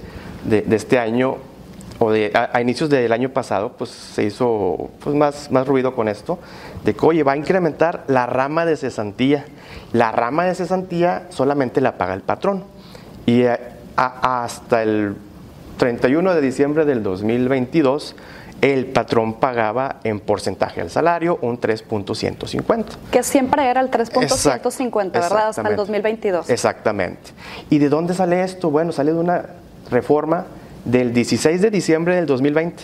este 0.50 0.98
año 0.98 1.38
o 2.04 2.12
de, 2.12 2.32
a, 2.34 2.60
inicios 2.60 2.90
del 2.90 3.14
año 3.14 3.30
pasado, 3.30 3.74
pues 3.78 3.92
se 3.92 4.24
hizo 4.24 4.90
pues, 5.04 5.16
más, 5.16 5.52
más 5.52 5.68
ruido 5.68 5.94
con 5.94 6.08
esto, 6.08 6.40
de 6.84 6.96
que, 6.96 7.06
oye, 7.06 7.22
va 7.22 7.34
a 7.34 7.38
incrementar 7.38 8.06
la 8.08 8.26
rama 8.26 8.66
de 8.66 8.76
cesantía. 8.76 9.46
La 9.94 10.12
rama 10.12 10.46
de 10.46 10.56
cesantía 10.56 11.28
solamente 11.30 11.80
la 11.80 12.00
paga 12.00 12.16
el 12.16 12.22
patrón. 12.22 12.64
Y 13.28 13.44
eh, 13.44 13.56
hasta 13.96 14.82
el 14.82 15.16
31 15.78 16.34
de 16.34 16.42
diciembre 16.42 16.86
del 16.86 17.04
2022, 17.04 18.16
el 18.62 18.88
patrón 18.88 19.36
pagaba 19.36 19.98
en 20.04 20.22
porcentaje 20.22 20.82
al 20.82 20.90
salario 20.90 21.38
un 21.44 21.62
3.150. 21.62 22.86
Que 23.12 23.22
siempre 23.22 23.70
era 23.70 23.80
el 23.80 23.92
3.150, 23.92 25.12
¿verdad? 25.12 25.50
Hasta 25.50 25.70
el 25.70 25.76
2022. 25.76 26.50
Exactamente. 26.50 27.30
¿Y 27.70 27.78
de 27.78 27.90
dónde 27.90 28.16
sale 28.16 28.44
esto? 28.44 28.72
Bueno, 28.72 28.92
sale 28.92 29.14
de 29.14 29.20
una 29.20 29.46
reforma 29.92 30.48
del 30.86 31.14
16 31.14 31.62
de 31.62 31.72
diciembre 31.72 32.16
del 32.16 32.26
2020. 32.26 32.84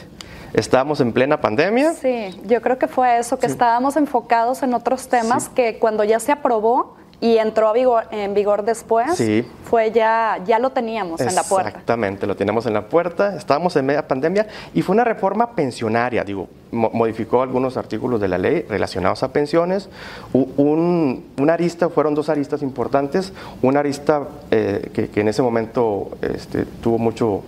Estábamos 0.54 1.02
en 1.02 1.12
plena 1.14 1.42
pandemia. 1.42 1.94
Sí, 1.94 2.30
yo 2.46 2.62
creo 2.62 2.78
que 2.78 2.88
fue 2.88 3.20
eso, 3.20 3.38
que 3.38 3.48
estábamos 3.48 3.96
enfocados 3.98 4.64
en 4.64 4.74
otros 4.74 5.08
temas 5.08 5.50
que 5.50 5.78
cuando 5.78 6.04
ya 6.04 6.20
se 6.20 6.32
aprobó, 6.32 6.96
y 7.20 7.40
entró 7.40 7.68
a 7.70 7.74
vigor, 7.74 8.04
en 8.12 8.36
vigor 8.36 8.64
después, 8.64 9.16
Sí. 9.16 9.44
fue 9.64 9.92
ya, 9.92 10.38
ya 10.46 10.60
lo 10.60 10.70
teníamos 10.70 11.20
en 11.20 11.34
la 11.34 11.42
puerta. 11.42 11.70
Exactamente, 11.70 12.28
lo 12.28 12.36
teníamos 12.36 12.68
en 12.68 12.76
la 12.76 12.90
puerta, 12.90 13.36
estábamos 13.36 13.76
en 13.76 13.88
media 13.88 14.08
pandemia 14.08 14.46
y 14.76 14.84
fue 14.84 14.94
una 14.94 15.04
reforma 15.04 15.56
pensionaria, 15.56 16.24
digo, 16.24 16.48
mo- 16.72 16.92
modificó 16.94 17.42
algunos 17.42 17.76
artículos 17.76 18.22
de 18.22 18.28
la 18.28 18.38
ley 18.38 18.68
relacionados 18.70 19.24
a 19.24 19.34
pensiones. 19.34 19.90
U- 20.32 20.46
Un, 20.58 21.26
una 21.40 21.54
arista, 21.54 21.90
fueron 21.90 22.14
dos 22.14 22.30
aristas 22.30 22.62
importantes, 22.62 23.34
una 23.64 23.80
arista 23.80 24.22
eh, 24.52 24.92
que, 24.94 25.10
que 25.10 25.22
en 25.22 25.28
ese 25.30 25.42
momento 25.42 26.12
este, 26.22 26.66
tuvo 26.84 27.00
mucho, 27.00 27.42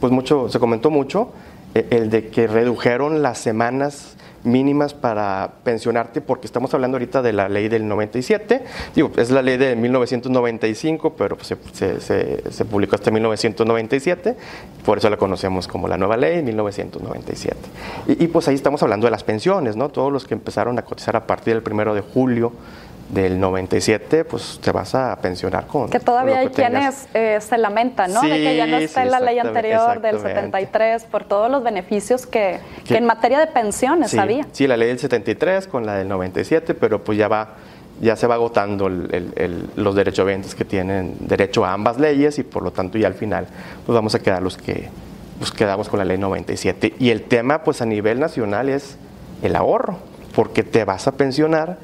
pues 0.00 0.12
mucho, 0.12 0.48
se 0.48 0.58
comentó 0.58 0.90
mucho, 0.90 1.30
eh, 1.74 1.86
el 1.90 2.10
de 2.10 2.28
que 2.28 2.46
redujeron 2.46 3.22
las 3.22 3.38
semanas 3.38 4.16
mínimas 4.42 4.94
para 4.94 5.50
pensionarte, 5.64 6.22
porque 6.22 6.46
estamos 6.46 6.72
hablando 6.72 6.96
ahorita 6.96 7.20
de 7.20 7.34
la 7.34 7.50
ley 7.50 7.68
del 7.68 7.86
97, 7.86 8.64
digo, 8.94 9.10
es 9.18 9.30
la 9.30 9.42
ley 9.42 9.58
de 9.58 9.76
1995, 9.76 11.12
pero 11.12 11.36
pues, 11.36 11.54
se, 11.74 12.00
se- 12.00 12.64
publicó 12.64 12.94
hasta 12.94 13.10
1997, 13.10 14.36
por 14.84 14.96
eso 14.96 15.10
la 15.10 15.18
conocemos 15.18 15.68
como 15.68 15.88
la 15.88 15.98
nueva 15.98 16.16
ley 16.16 16.42
1997. 16.42 17.56
Y, 18.08 18.24
y, 18.24 18.28
pues 18.28 18.48
ahí 18.48 18.54
estamos 18.54 18.82
hablando 18.82 19.06
de 19.06 19.10
las 19.10 19.24
pensiones, 19.24 19.76
¿no? 19.76 19.90
Todos 19.90 20.10
los 20.10 20.26
que 20.26 20.32
empezaron 20.32 20.78
a 20.78 20.82
cotizar 20.86 21.16
a 21.16 21.26
partir 21.26 21.52
del 21.52 21.62
primero 21.62 21.94
de 21.94 22.00
julio 22.00 22.52
del 23.12 23.40
97, 23.40 24.24
pues 24.24 24.60
te 24.62 24.70
vas 24.70 24.94
a 24.94 25.16
pensionar 25.20 25.66
con 25.66 25.88
Que 25.90 25.98
todavía 25.98 26.34
con 26.34 26.40
hay 26.42 26.46
que 26.48 26.52
quienes 26.54 27.08
eh, 27.12 27.38
se 27.40 27.58
lamentan, 27.58 28.12
¿no? 28.12 28.20
de 28.22 28.28
que 28.28 28.56
ya 28.56 28.66
no 28.66 28.76
está 28.76 29.00
sí, 29.00 29.06
en 29.06 29.10
la 29.12 29.20
ley 29.20 29.38
anterior 29.38 30.00
del 30.00 30.16
exactamente. 30.16 30.58
73 30.58 31.04
por 31.04 31.24
todos 31.24 31.50
los 31.50 31.62
beneficios 31.64 32.26
que, 32.26 32.60
que 32.78 32.84
Que- 32.84 32.96
en 32.98 33.06
materia 33.06 33.40
de 33.40 33.48
pensiones 33.48 34.12
Sí, 34.12 34.18
había. 34.18 34.46
sí, 34.52 34.66
la 34.68 34.76
ley 34.76 34.88
del 34.88 34.98
73 35.00 35.66
con 35.66 35.84
la 35.86 35.94
del 35.96 36.08
97, 36.08 36.74
pero 36.74 37.02
pues 37.02 37.18
ya 37.18 37.26
va, 37.26 37.54
ya 38.00 38.14
se 38.14 38.26
va 38.28 38.34
agotando 38.36 38.86
el- 38.86 39.08
el- 39.12 39.32
el- 39.36 39.70
los 39.76 39.94
derechohabientes 39.96 40.54
que 40.54 40.64
tienen 40.64 41.16
derecho 41.20 41.64
a 41.64 41.72
ambas 41.72 41.98
leyes 41.98 42.38
y 42.38 42.44
por 42.44 42.62
lo 42.62 42.70
tanto 42.70 42.96
ya 42.96 43.08
al 43.08 43.14
final 43.14 43.46
pues 43.86 43.94
vamos 43.94 44.14
a 44.14 44.20
quedar 44.20 44.40
los 44.42 44.56
que 44.56 44.88
pues 45.38 45.50
quedamos 45.50 45.88
con 45.88 45.98
la 45.98 46.04
ley 46.04 46.18
97. 46.18 46.94
Y 47.00 47.10
el 47.10 47.22
tema 47.22 47.64
pues 47.64 47.82
a 47.82 47.86
nivel 47.86 48.20
nacional 48.20 48.68
es 48.68 48.96
el 49.42 49.56
ahorro, 49.56 49.98
porque 50.34 50.62
te 50.62 50.84
vas 50.84 51.08
a 51.08 51.12
pensionar 51.12 51.78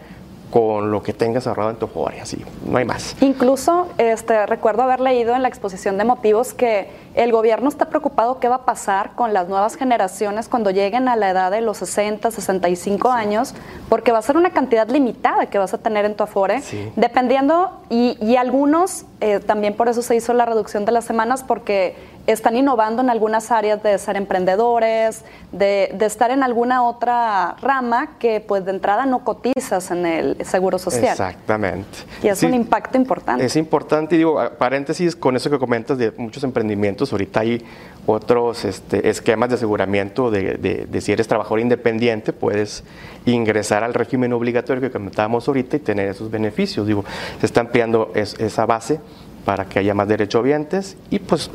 con 0.50 0.90
lo 0.92 1.02
que 1.02 1.12
tengas 1.12 1.46
ahorrado 1.46 1.70
en 1.70 1.76
tu 1.76 1.86
Afore, 1.86 2.20
así, 2.20 2.42
no 2.64 2.78
hay 2.78 2.84
más. 2.84 3.16
Incluso 3.20 3.88
este, 3.98 4.46
recuerdo 4.46 4.82
haber 4.82 5.00
leído 5.00 5.34
en 5.34 5.42
la 5.42 5.48
exposición 5.48 5.98
de 5.98 6.04
motivos 6.04 6.54
que 6.54 6.88
el 7.14 7.32
gobierno 7.32 7.68
está 7.68 7.86
preocupado 7.86 8.38
qué 8.38 8.48
va 8.48 8.56
a 8.56 8.64
pasar 8.64 9.12
con 9.14 9.32
las 9.32 9.48
nuevas 9.48 9.74
generaciones 9.76 10.48
cuando 10.48 10.70
lleguen 10.70 11.08
a 11.08 11.16
la 11.16 11.30
edad 11.30 11.50
de 11.50 11.62
los 11.62 11.78
60, 11.78 12.30
65 12.30 13.10
años, 13.10 13.54
porque 13.88 14.12
va 14.12 14.18
a 14.18 14.22
ser 14.22 14.36
una 14.36 14.50
cantidad 14.50 14.88
limitada 14.88 15.46
que 15.46 15.58
vas 15.58 15.74
a 15.74 15.78
tener 15.78 16.04
en 16.04 16.14
tu 16.14 16.22
Afore, 16.24 16.60
Sí. 16.62 16.92
dependiendo, 16.96 17.72
y, 17.90 18.16
y 18.24 18.36
algunos, 18.36 19.04
eh, 19.20 19.40
también 19.40 19.74
por 19.74 19.88
eso 19.88 20.02
se 20.02 20.14
hizo 20.14 20.32
la 20.32 20.44
reducción 20.46 20.84
de 20.84 20.92
las 20.92 21.04
semanas, 21.04 21.42
porque 21.42 21.96
están 22.26 22.56
innovando 22.56 23.02
en 23.02 23.10
algunas 23.10 23.50
áreas 23.50 23.82
de 23.82 23.96
ser 23.98 24.16
emprendedores, 24.16 25.24
de, 25.52 25.90
de 25.94 26.06
estar 26.06 26.30
en 26.30 26.42
alguna 26.42 26.82
otra 26.84 27.56
rama 27.62 28.18
que 28.18 28.40
pues 28.40 28.64
de 28.64 28.72
entrada 28.72 29.06
no 29.06 29.24
cotizas 29.24 29.90
en 29.90 30.06
el 30.06 30.44
Seguro 30.44 30.78
Social. 30.78 31.12
Exactamente. 31.12 31.86
Y 32.22 32.28
es 32.28 32.38
Sí. 32.38 32.46
un 32.46 32.54
impacto 32.54 32.96
importante. 32.96 33.44
Es 33.44 33.56
importante, 33.56 34.14
y 34.14 34.18
digo, 34.18 34.40
paréntesis, 34.58 35.14
con 35.16 35.36
eso 35.36 35.50
que 35.50 35.58
comentas 35.58 35.98
de 35.98 36.12
muchos 36.16 36.42
emprendimientos, 36.44 37.12
ahorita 37.12 37.40
hay 37.40 37.64
otros 38.06 38.64
este, 38.64 39.08
esquemas 39.08 39.48
de 39.48 39.54
aseguramiento 39.56 40.30
de, 40.30 40.54
de- 40.54 40.86
de 40.86 41.00
si 41.00 41.12
eres 41.12 41.26
trabajador 41.28 41.60
independiente, 41.60 42.32
puedes 42.32 42.84
ingresar 43.24 43.82
al 43.84 43.94
régimen 43.94 44.32
obligatorio 44.32 44.80
que 44.80 44.90
comentábamos 44.90 45.48
ahorita 45.48 45.76
y 45.76 45.80
tener 45.80 46.08
esos 46.08 46.30
beneficios. 46.30 46.86
Digo, 46.86 47.04
se 47.40 47.46
está 47.46 47.60
ampliando 47.60 48.10
es- 48.14 48.34
esa 48.38 48.66
base 48.66 49.00
para 49.44 49.64
que 49.66 49.78
haya 49.78 49.94
más 49.94 50.08
derechohabientes 50.08 50.96
y 51.10 51.18
pues 51.20 51.50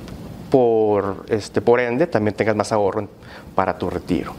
por, 0.51 1.25
este, 1.29 1.62
por 1.62 1.79
ende 1.79 2.05
también 2.05 2.36
tengas 2.36 2.55
más 2.55 2.72
ahorro 2.72 3.08
para 3.55 3.79
tu 3.79 3.89
retiro. 3.89 4.34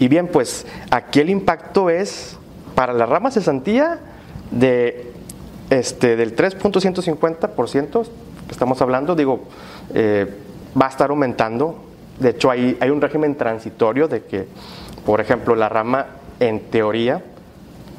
Y 0.00 0.08
bien, 0.08 0.26
pues 0.26 0.66
aquí 0.90 1.20
el 1.20 1.30
impacto 1.30 1.90
es 1.90 2.36
para 2.74 2.92
la 2.92 3.06
rama 3.06 3.30
cesantía 3.30 4.00
de 4.50 5.12
este, 5.68 6.16
del 6.16 6.34
3.150% 6.34 8.04
que 8.46 8.52
estamos 8.52 8.82
hablando, 8.82 9.14
digo, 9.14 9.44
eh, 9.94 10.26
va 10.80 10.86
a 10.86 10.88
estar 10.88 11.10
aumentando. 11.10 11.84
De 12.18 12.30
hecho, 12.30 12.50
hay, 12.50 12.76
hay 12.80 12.90
un 12.90 13.00
régimen 13.00 13.36
transitorio 13.36 14.08
de 14.08 14.24
que, 14.24 14.48
por 15.06 15.20
ejemplo, 15.20 15.54
la 15.54 15.68
rama, 15.68 16.06
en 16.40 16.60
teoría, 16.70 17.22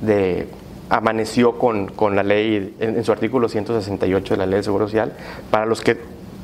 de, 0.02 0.48
amaneció 0.90 1.58
con, 1.58 1.88
con 1.88 2.18
la 2.18 2.24
ley, 2.24 2.76
en, 2.80 3.02
su 3.06 3.14
artículo 3.14 3.48
168 3.48 4.34
de 4.34 4.38
la 4.38 4.46
ley 4.46 4.56
del 4.56 4.64
Seguro 4.66 4.88
Social, 4.88 5.14
para 5.50 5.66
los 5.66 5.80
que 5.80 5.98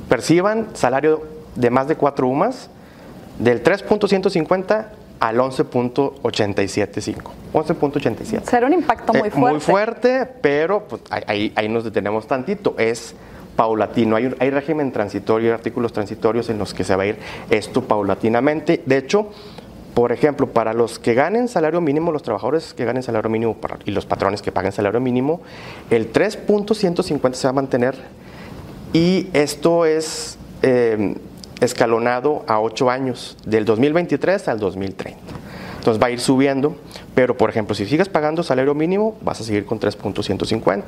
perciban 0.10 0.68
salario 0.74 1.24
de 1.56 1.70
más 1.70 1.88
de 1.88 1.96
cuatro 1.96 2.28
UMAS, 2.28 2.70
del 3.40 3.64
3.150 3.64 4.86
al 5.20 5.38
11.875. 5.38 7.16
11.87. 7.54 8.44
Será 8.44 8.68
un 8.68 8.74
impacto 8.74 9.14
muy 9.14 9.28
Eh, 9.28 9.32
fuerte. 9.32 9.52
Muy 9.52 9.60
fuerte, 9.62 10.26
pero 10.42 10.84
pues, 10.88 11.02
ahí- 11.10 11.52
nos 11.70 11.84
detenemos 11.84 12.28
tantito. 12.28 12.76
Es 12.78 13.16
paulatino. 13.56 14.16
Hay, 14.16 14.36
hay 14.40 14.50
régimen 14.52 14.92
transitorio, 14.92 15.50
hay 15.50 15.54
artículos 15.56 15.92
transitorios 15.94 16.50
en 16.50 16.60
los 16.60 16.74
que 16.74 16.84
se 16.84 16.96
va 16.96 17.04
a 17.04 17.06
ir 17.08 17.18
esto 17.50 17.82
paulatinamente. 17.84 18.84
De 18.86 18.98
hecho, 18.98 19.30
por 19.96 20.12
ejemplo, 20.12 20.48
para 20.48 20.74
los 20.74 21.00
que 21.00 21.16
ganen 21.16 21.48
salario 21.48 21.82
mínimo, 21.82 22.12
los 22.12 22.22
trabajadores 22.22 22.76
que 22.76 22.86
ganen 22.86 23.02
salario 23.02 23.30
mínimo 23.32 23.58
y 23.86 23.92
los 23.92 24.06
patrones 24.06 24.44
que 24.44 24.52
paguen 24.52 24.72
salario 24.72 25.00
mínimo, 25.00 25.42
el 25.90 26.12
3.150 26.14 27.34
se 27.34 27.48
va 27.48 27.50
a 27.50 27.54
mantener 27.54 27.96
y 28.98 29.30
esto 29.34 29.86
es 29.86 30.40
eh, 30.64 31.14
escalonado 31.62 32.44
a 32.48 32.60
8 32.60 32.90
años, 32.90 33.38
del 33.46 33.64
2023 33.64 34.48
al 34.48 34.58
2030. 34.58 35.20
Entonces 35.78 36.02
va 36.02 36.08
a 36.08 36.10
ir 36.10 36.20
subiendo, 36.20 36.76
pero 37.14 37.38
por 37.38 37.52
ejemplo, 37.52 37.76
si 37.76 37.86
sigues 37.86 38.10
pagando 38.10 38.42
salario 38.42 38.74
mínimo, 38.74 39.16
vas 39.22 39.40
a 39.40 39.44
seguir 39.44 39.68
con 39.68 39.80
3.150. 39.80 40.84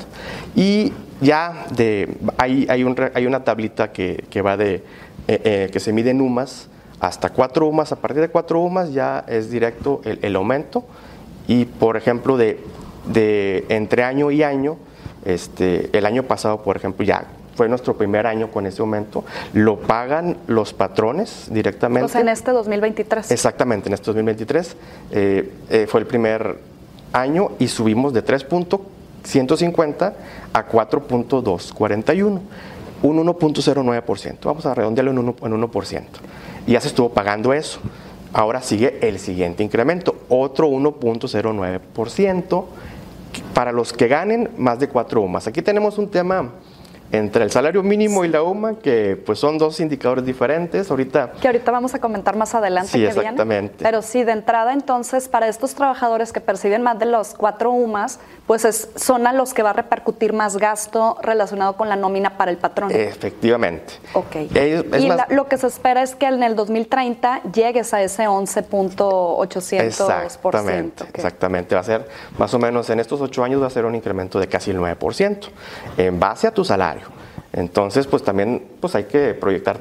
Y 0.56 0.92
ya 1.22 1.68
de, 1.76 2.18
hay, 2.40 2.66
hay, 2.68 2.84
un 2.84 2.96
hay 3.14 3.28
una 3.28 3.44
tablita 3.44 3.92
que, 3.92 4.26
que 4.32 4.42
va 4.42 4.58
de, 4.58 4.74
eh, 4.74 4.82
eh, 5.28 5.70
que 5.72 5.80
se 5.80 5.94
mide 5.94 6.10
en 6.10 6.20
UMAS, 6.20 6.68
hasta 7.00 7.30
4 7.30 7.68
UMAS, 7.68 7.92
a 7.92 7.98
partir 7.98 8.22
de 8.22 8.30
4 8.30 8.60
UMAS 8.60 8.92
ya 8.92 9.24
es 9.28 9.52
directo 9.52 10.02
el, 10.04 10.18
el 10.24 10.36
aumento. 10.36 10.84
Y 11.48 11.66
por 11.66 11.96
ejemplo, 11.96 12.38
de, 12.38 12.60
de 13.06 13.66
entre 13.70 14.04
año 14.04 14.32
y 14.32 14.42
año, 14.42 14.78
este, 15.26 15.96
el 15.96 16.08
año 16.08 16.24
pasado, 16.24 16.64
por 16.64 16.76
ejemplo, 16.76 17.06
ya 17.06 17.28
fue 17.60 17.68
nuestro 17.68 17.98
primer 17.98 18.26
año 18.26 18.50
con 18.52 18.66
ese 18.68 18.82
aumento, 18.82 19.26
lo 19.52 19.82
pagan 19.82 20.38
los 20.48 20.72
patrones 20.72 21.48
directamente. 21.52 22.06
O 22.06 22.08
sea, 22.08 22.22
en 22.22 22.30
este 22.30 22.52
2023. 22.52 23.30
Exactamente, 23.32 23.90
en 23.90 23.96
este 23.96 24.06
2023 24.06 24.78
eh, 25.12 25.52
eh, 25.70 25.86
fue 25.86 26.00
el 26.00 26.08
primer 26.08 26.56
año 27.12 27.52
y 27.60 27.68
subimos 27.68 28.14
de 28.14 28.24
3.150 28.24 30.14
a 30.54 30.70
4.241, 30.70 32.40
un 33.02 33.28
1.09%. 33.28 34.38
Vamos 34.44 34.66
a 34.66 34.74
redondearlo 34.74 35.12
en 35.12 35.18
1%, 35.18 35.46
en 35.46 35.62
1%. 35.62 36.04
Y 36.66 36.72
ya 36.72 36.80
se 36.80 36.88
estuvo 36.88 37.10
pagando 37.10 37.52
eso. 37.52 37.82
Ahora 38.32 38.62
sigue 38.62 39.06
el 39.06 39.20
siguiente 39.20 39.66
incremento, 39.66 40.16
otro 40.30 40.70
1.09% 40.70 42.66
para 43.54 43.74
los 43.74 43.92
que 43.92 44.08
ganen 44.08 44.50
más 44.58 44.80
de 44.80 44.88
4 44.88 45.20
UMAS. 45.20 45.48
Aquí 45.48 45.62
tenemos 45.62 45.98
un 45.98 46.08
tema 46.10 46.52
entre 47.12 47.44
el 47.44 47.52
salario 47.52 47.82
mínimo 47.84 48.24
y 48.24 48.28
la 48.28 48.44
UMA, 48.44 48.76
que 48.80 49.16
pues 49.26 49.40
son 49.40 49.58
dos 49.58 49.80
indicadores 49.80 50.26
diferentes. 50.26 50.90
Ahorita 50.92 51.32
Que 51.42 51.48
ahorita 51.48 51.72
vamos 51.72 51.94
a 51.96 52.00
comentar 52.00 52.36
más 52.36 52.54
adelante. 52.56 52.90
Sí, 52.92 53.00
que 53.00 53.06
viene. 53.06 53.20
exactamente. 53.22 53.76
Pero 53.84 54.02
sí, 54.02 54.24
de 54.24 54.32
entrada, 54.34 54.74
entonces, 54.74 55.28
para 55.28 55.48
estos 55.48 55.74
trabajadores 55.76 56.32
que 56.32 56.40
perciben 56.42 56.82
más 56.84 57.00
de 57.00 57.06
los 57.06 57.34
cuatro 57.34 57.72
UMAS, 57.72 58.20
pues 58.46 58.66
es- 58.66 58.90
son 58.96 59.26
a 59.28 59.34
los 59.34 59.54
que 59.54 59.64
va 59.64 59.72
a 59.72 59.74
repercutir 59.74 60.34
más 60.34 60.58
gasto 60.58 61.18
relacionado 61.22 61.76
con 61.78 61.90
la 61.90 61.96
nómina 61.96 62.38
para 62.38 62.52
el 62.52 62.58
patrón. 62.58 62.92
Efectivamente. 62.92 63.94
ok. 64.14 64.36
Es- 64.36 64.86
es 64.92 65.04
y 65.04 65.08
más- 65.08 65.18
la- 65.18 65.28
lo 65.30 65.48
que 65.48 65.58
se 65.58 65.68
espera 65.68 66.02
es 66.04 66.16
que 66.16 66.26
en 66.28 66.44
el 66.44 66.56
2030 66.56 67.42
llegues 67.54 67.94
a 67.94 68.02
ese 68.02 68.28
11.800%. 68.28 69.82
Exactamente, 69.84 71.04
ok. 71.04 71.10
exactamente. 71.14 71.76
Va 71.76 71.82
a 71.82 71.84
ser 71.84 72.08
más 72.38 72.54
o 72.54 72.60
menos 72.60 72.90
en 72.90 73.00
estos 73.00 73.22
ocho 73.22 73.44
años 73.44 73.62
va 73.62 73.68
a 73.68 73.70
ser 73.70 73.86
un 73.86 73.96
incremento 73.96 74.40
de 74.40 74.48
casi 74.48 74.72
el 74.72 74.78
9% 74.78 75.48
en 75.98 76.20
base 76.20 76.48
a 76.48 76.52
tu 76.52 76.64
salario. 76.64 76.99
Entonces, 77.54 78.08
pues 78.08 78.24
también 78.24 78.64
pues 78.80 78.96
hay 78.96 79.06
que 79.06 79.34
proyectar 79.34 79.80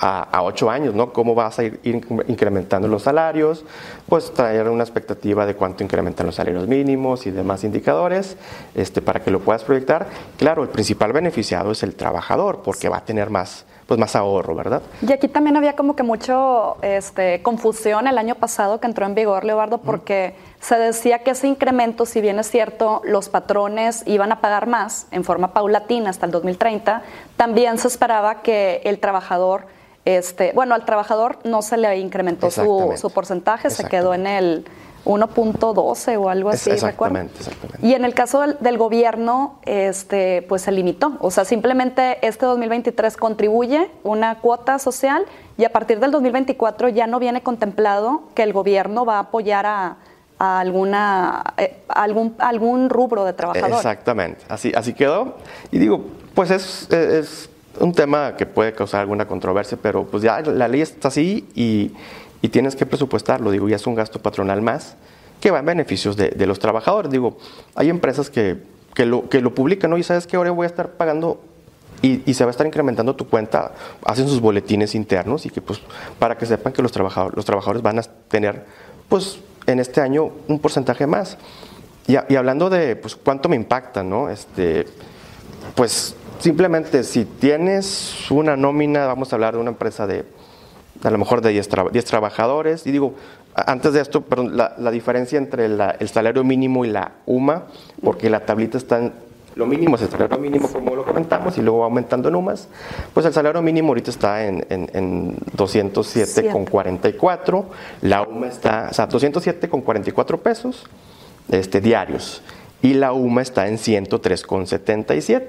a, 0.00 0.42
ocho 0.42 0.70
años, 0.70 0.94
¿no? 0.94 1.12
Cómo 1.12 1.34
vas 1.34 1.58
a 1.58 1.64
ir, 1.64 1.80
ir 1.82 2.06
incrementando 2.28 2.88
los 2.88 3.02
salarios, 3.02 3.64
pues 4.08 4.32
traer 4.32 4.68
una 4.68 4.84
expectativa 4.84 5.46
de 5.46 5.54
cuánto 5.54 5.82
incrementan 5.84 6.26
los 6.26 6.34
salarios 6.34 6.66
mínimos 6.66 7.26
y 7.26 7.30
demás 7.30 7.64
indicadores, 7.64 8.36
este, 8.74 9.00
para 9.02 9.20
que 9.20 9.30
lo 9.30 9.40
puedas 9.40 9.64
proyectar. 9.64 10.06
Claro, 10.38 10.62
el 10.62 10.68
principal 10.68 11.12
beneficiado 11.12 11.72
es 11.72 11.82
el 11.82 11.94
trabajador, 11.94 12.62
porque 12.62 12.88
va 12.88 12.98
a 12.98 13.04
tener 13.04 13.30
más, 13.30 13.64
pues 13.86 14.00
más 14.00 14.16
ahorro, 14.16 14.54
¿verdad? 14.54 14.82
Y 15.00 15.12
aquí 15.12 15.28
también 15.28 15.56
había 15.56 15.76
como 15.76 15.94
que 15.94 16.02
mucho 16.02 16.76
este, 16.82 17.40
confusión 17.42 18.08
el 18.08 18.18
año 18.18 18.34
pasado 18.34 18.80
que 18.80 18.86
entró 18.86 19.06
en 19.06 19.14
vigor, 19.14 19.44
Leobardo, 19.44 19.78
porque 19.78 20.34
se 20.60 20.76
decía 20.76 21.20
que 21.20 21.30
ese 21.30 21.46
incremento, 21.46 22.04
si 22.04 22.20
bien 22.20 22.38
es 22.40 22.50
cierto, 22.50 23.00
los 23.04 23.28
patrones 23.28 24.02
iban 24.06 24.32
a 24.32 24.40
pagar 24.40 24.66
más 24.66 25.06
en 25.12 25.22
forma 25.22 25.52
paulatina 25.52 26.10
hasta 26.10 26.26
el 26.26 26.32
2030, 26.32 27.02
también 27.36 27.78
se 27.78 27.86
esperaba 27.86 28.42
que 28.42 28.80
el 28.84 28.98
trabajador, 28.98 29.66
este, 30.04 30.52
bueno, 30.52 30.74
al 30.74 30.84
trabajador 30.84 31.38
no 31.44 31.62
se 31.62 31.76
le 31.76 31.96
incrementó 31.98 32.50
su, 32.50 32.92
su 32.96 33.10
porcentaje, 33.10 33.70
se 33.70 33.84
quedó 33.84 34.14
en 34.14 34.26
el 34.26 34.66
1.12 35.06 36.18
o 36.18 36.28
algo 36.28 36.50
así, 36.50 36.70
exactamente, 36.70 37.32
exactamente. 37.38 37.86
Y 37.86 37.94
en 37.94 38.04
el 38.04 38.12
caso 38.12 38.42
del, 38.60 38.78
gobierno, 38.78 39.60
este, 39.64 40.42
pues 40.48 40.62
se 40.62 40.72
limitó. 40.72 41.16
O 41.20 41.30
sea, 41.30 41.44
simplemente 41.44 42.18
este 42.26 42.44
2023 42.44 43.16
contribuye 43.16 43.90
una 44.02 44.40
cuota 44.40 44.78
social 44.78 45.24
y 45.56 45.64
a 45.64 45.70
partir 45.70 46.00
del 46.00 46.10
2024 46.10 46.88
ya 46.88 47.06
no 47.06 47.18
viene 47.18 47.42
contemplado 47.42 48.24
que 48.34 48.42
el 48.42 48.52
gobierno 48.52 49.04
va 49.04 49.16
a 49.16 49.20
apoyar 49.20 49.66
a, 49.66 49.96
alguna 50.38 51.54
eh, 51.56 51.78
algún 51.88 52.34
algún 52.38 52.90
rubro 52.90 53.24
de 53.24 53.32
trabajadores. 53.32 53.76
Exactamente, 53.76 54.44
así 54.48 54.70
así 54.76 54.92
quedó. 54.92 55.36
Y 55.70 55.78
digo, 55.78 56.04
pues 56.34 56.50
es, 56.50 56.90
es 56.90 57.48
un 57.80 57.92
tema 57.92 58.36
que 58.36 58.44
puede 58.44 58.74
causar 58.74 59.00
alguna 59.00 59.26
controversia, 59.26 59.78
pero 59.80 60.04
pues 60.04 60.22
ya 60.22 60.40
la 60.40 60.68
ley 60.68 60.82
está 60.82 61.08
así 61.08 61.48
y 61.54 61.92
y 62.42 62.48
tienes 62.48 62.76
que 62.76 62.86
presupuestarlo, 62.86 63.50
digo, 63.50 63.68
ya 63.68 63.76
es 63.76 63.86
un 63.86 63.94
gasto 63.94 64.20
patronal 64.20 64.62
más 64.62 64.96
que 65.40 65.50
va 65.50 65.58
en 65.58 65.66
beneficios 65.66 66.16
de, 66.16 66.46
los 66.46 66.58
trabajadores. 66.58 67.10
Digo, 67.10 67.38
hay 67.74 67.90
empresas 67.90 68.30
que, 68.30 68.56
que, 68.94 69.06
lo, 69.06 69.28
que 69.28 69.40
lo 69.40 69.54
publican, 69.54 69.90
¿no? 69.90 69.98
Y 69.98 70.02
sabes 70.02 70.26
que 70.26 70.36
ahora 70.36 70.50
voy 70.50 70.64
a 70.64 70.68
estar 70.68 70.92
pagando 70.92 71.40
y, 72.02 72.34
se 72.34 72.44
va 72.44 72.50
a 72.50 72.52
estar 72.52 72.66
incrementando 72.66 73.16
tu 73.16 73.28
cuenta, 73.28 73.72
hacen 74.04 74.28
sus 74.28 74.40
boletines 74.40 74.94
internos 74.94 75.46
y 75.46 75.50
que 75.50 75.60
pues 75.60 75.80
para 76.18 76.36
que 76.36 76.46
sepan 76.46 76.72
que 76.72 76.82
los 76.82 76.92
trabajadores, 76.92 77.36
los 77.36 77.44
trabajadores 77.44 77.82
van 77.82 77.98
a 77.98 78.02
tener 78.02 78.64
pues 79.08 79.38
en 79.66 79.80
este 79.80 80.00
año 80.00 80.30
un 80.48 80.58
porcentaje 80.58 81.06
más. 81.06 81.38
Y, 82.06 82.16
y 82.28 82.36
hablando 82.36 82.70
de 82.70 82.96
pues 82.96 83.16
cuánto 83.16 83.48
me 83.48 83.56
impacta, 83.56 84.02
¿no? 84.02 84.28
Este, 84.28 84.86
pues 85.74 86.14
simplemente 86.38 87.02
si 87.02 87.24
tienes 87.24 88.30
una 88.30 88.56
nómina, 88.56 89.06
vamos 89.06 89.32
a 89.32 89.36
hablar 89.36 89.54
de 89.54 89.60
una 89.60 89.70
empresa 89.70 90.06
de 90.06 90.24
a 91.02 91.10
lo 91.10 91.18
mejor 91.18 91.40
de 91.40 91.50
10, 91.50 91.68
trabajadores. 92.04 92.86
Y 92.86 92.92
digo, 92.92 93.14
antes 93.54 93.92
de 93.92 94.00
esto, 94.00 94.22
perdón, 94.22 94.56
la, 94.56 94.90
diferencia 94.90 95.38
entre 95.38 95.66
el 95.66 96.08
salario 96.08 96.44
mínimo 96.44 96.84
y 96.84 96.88
la 96.88 97.12
UMA, 97.26 97.64
porque 98.02 98.30
la 98.30 98.40
tablita 98.40 98.78
está 98.78 98.98
en, 98.98 99.12
lo 99.56 99.66
mínimo 99.66 99.96
es 99.96 100.02
el 100.02 100.10
salario 100.10 100.38
mínimo, 100.38 100.68
como 100.68 100.94
lo 100.94 101.04
comentamos, 101.04 101.56
y 101.56 101.62
luego 101.62 101.78
va 101.78 101.86
aumentando 101.86 102.28
en 102.28 102.34
UMAS, 102.34 102.68
pues 103.14 103.24
el 103.24 103.32
salario 103.32 103.62
mínimo 103.62 103.88
ahorita 103.88 104.10
está 104.10 104.44
en, 104.44 104.66
en, 104.68 105.34
207,44, 105.56 107.64
la 108.02 108.20
UMA 108.22 108.48
está, 108.48 108.88
o 108.90 108.94
sea, 108.94 109.08
207,44 109.08 110.38
pesos 110.38 110.84
este, 111.48 111.80
diarios, 111.80 112.42
y 112.82 112.92
la 112.94 113.14
UMA 113.14 113.40
está 113.40 113.68
en 113.68 113.78
103,77. 113.78 115.44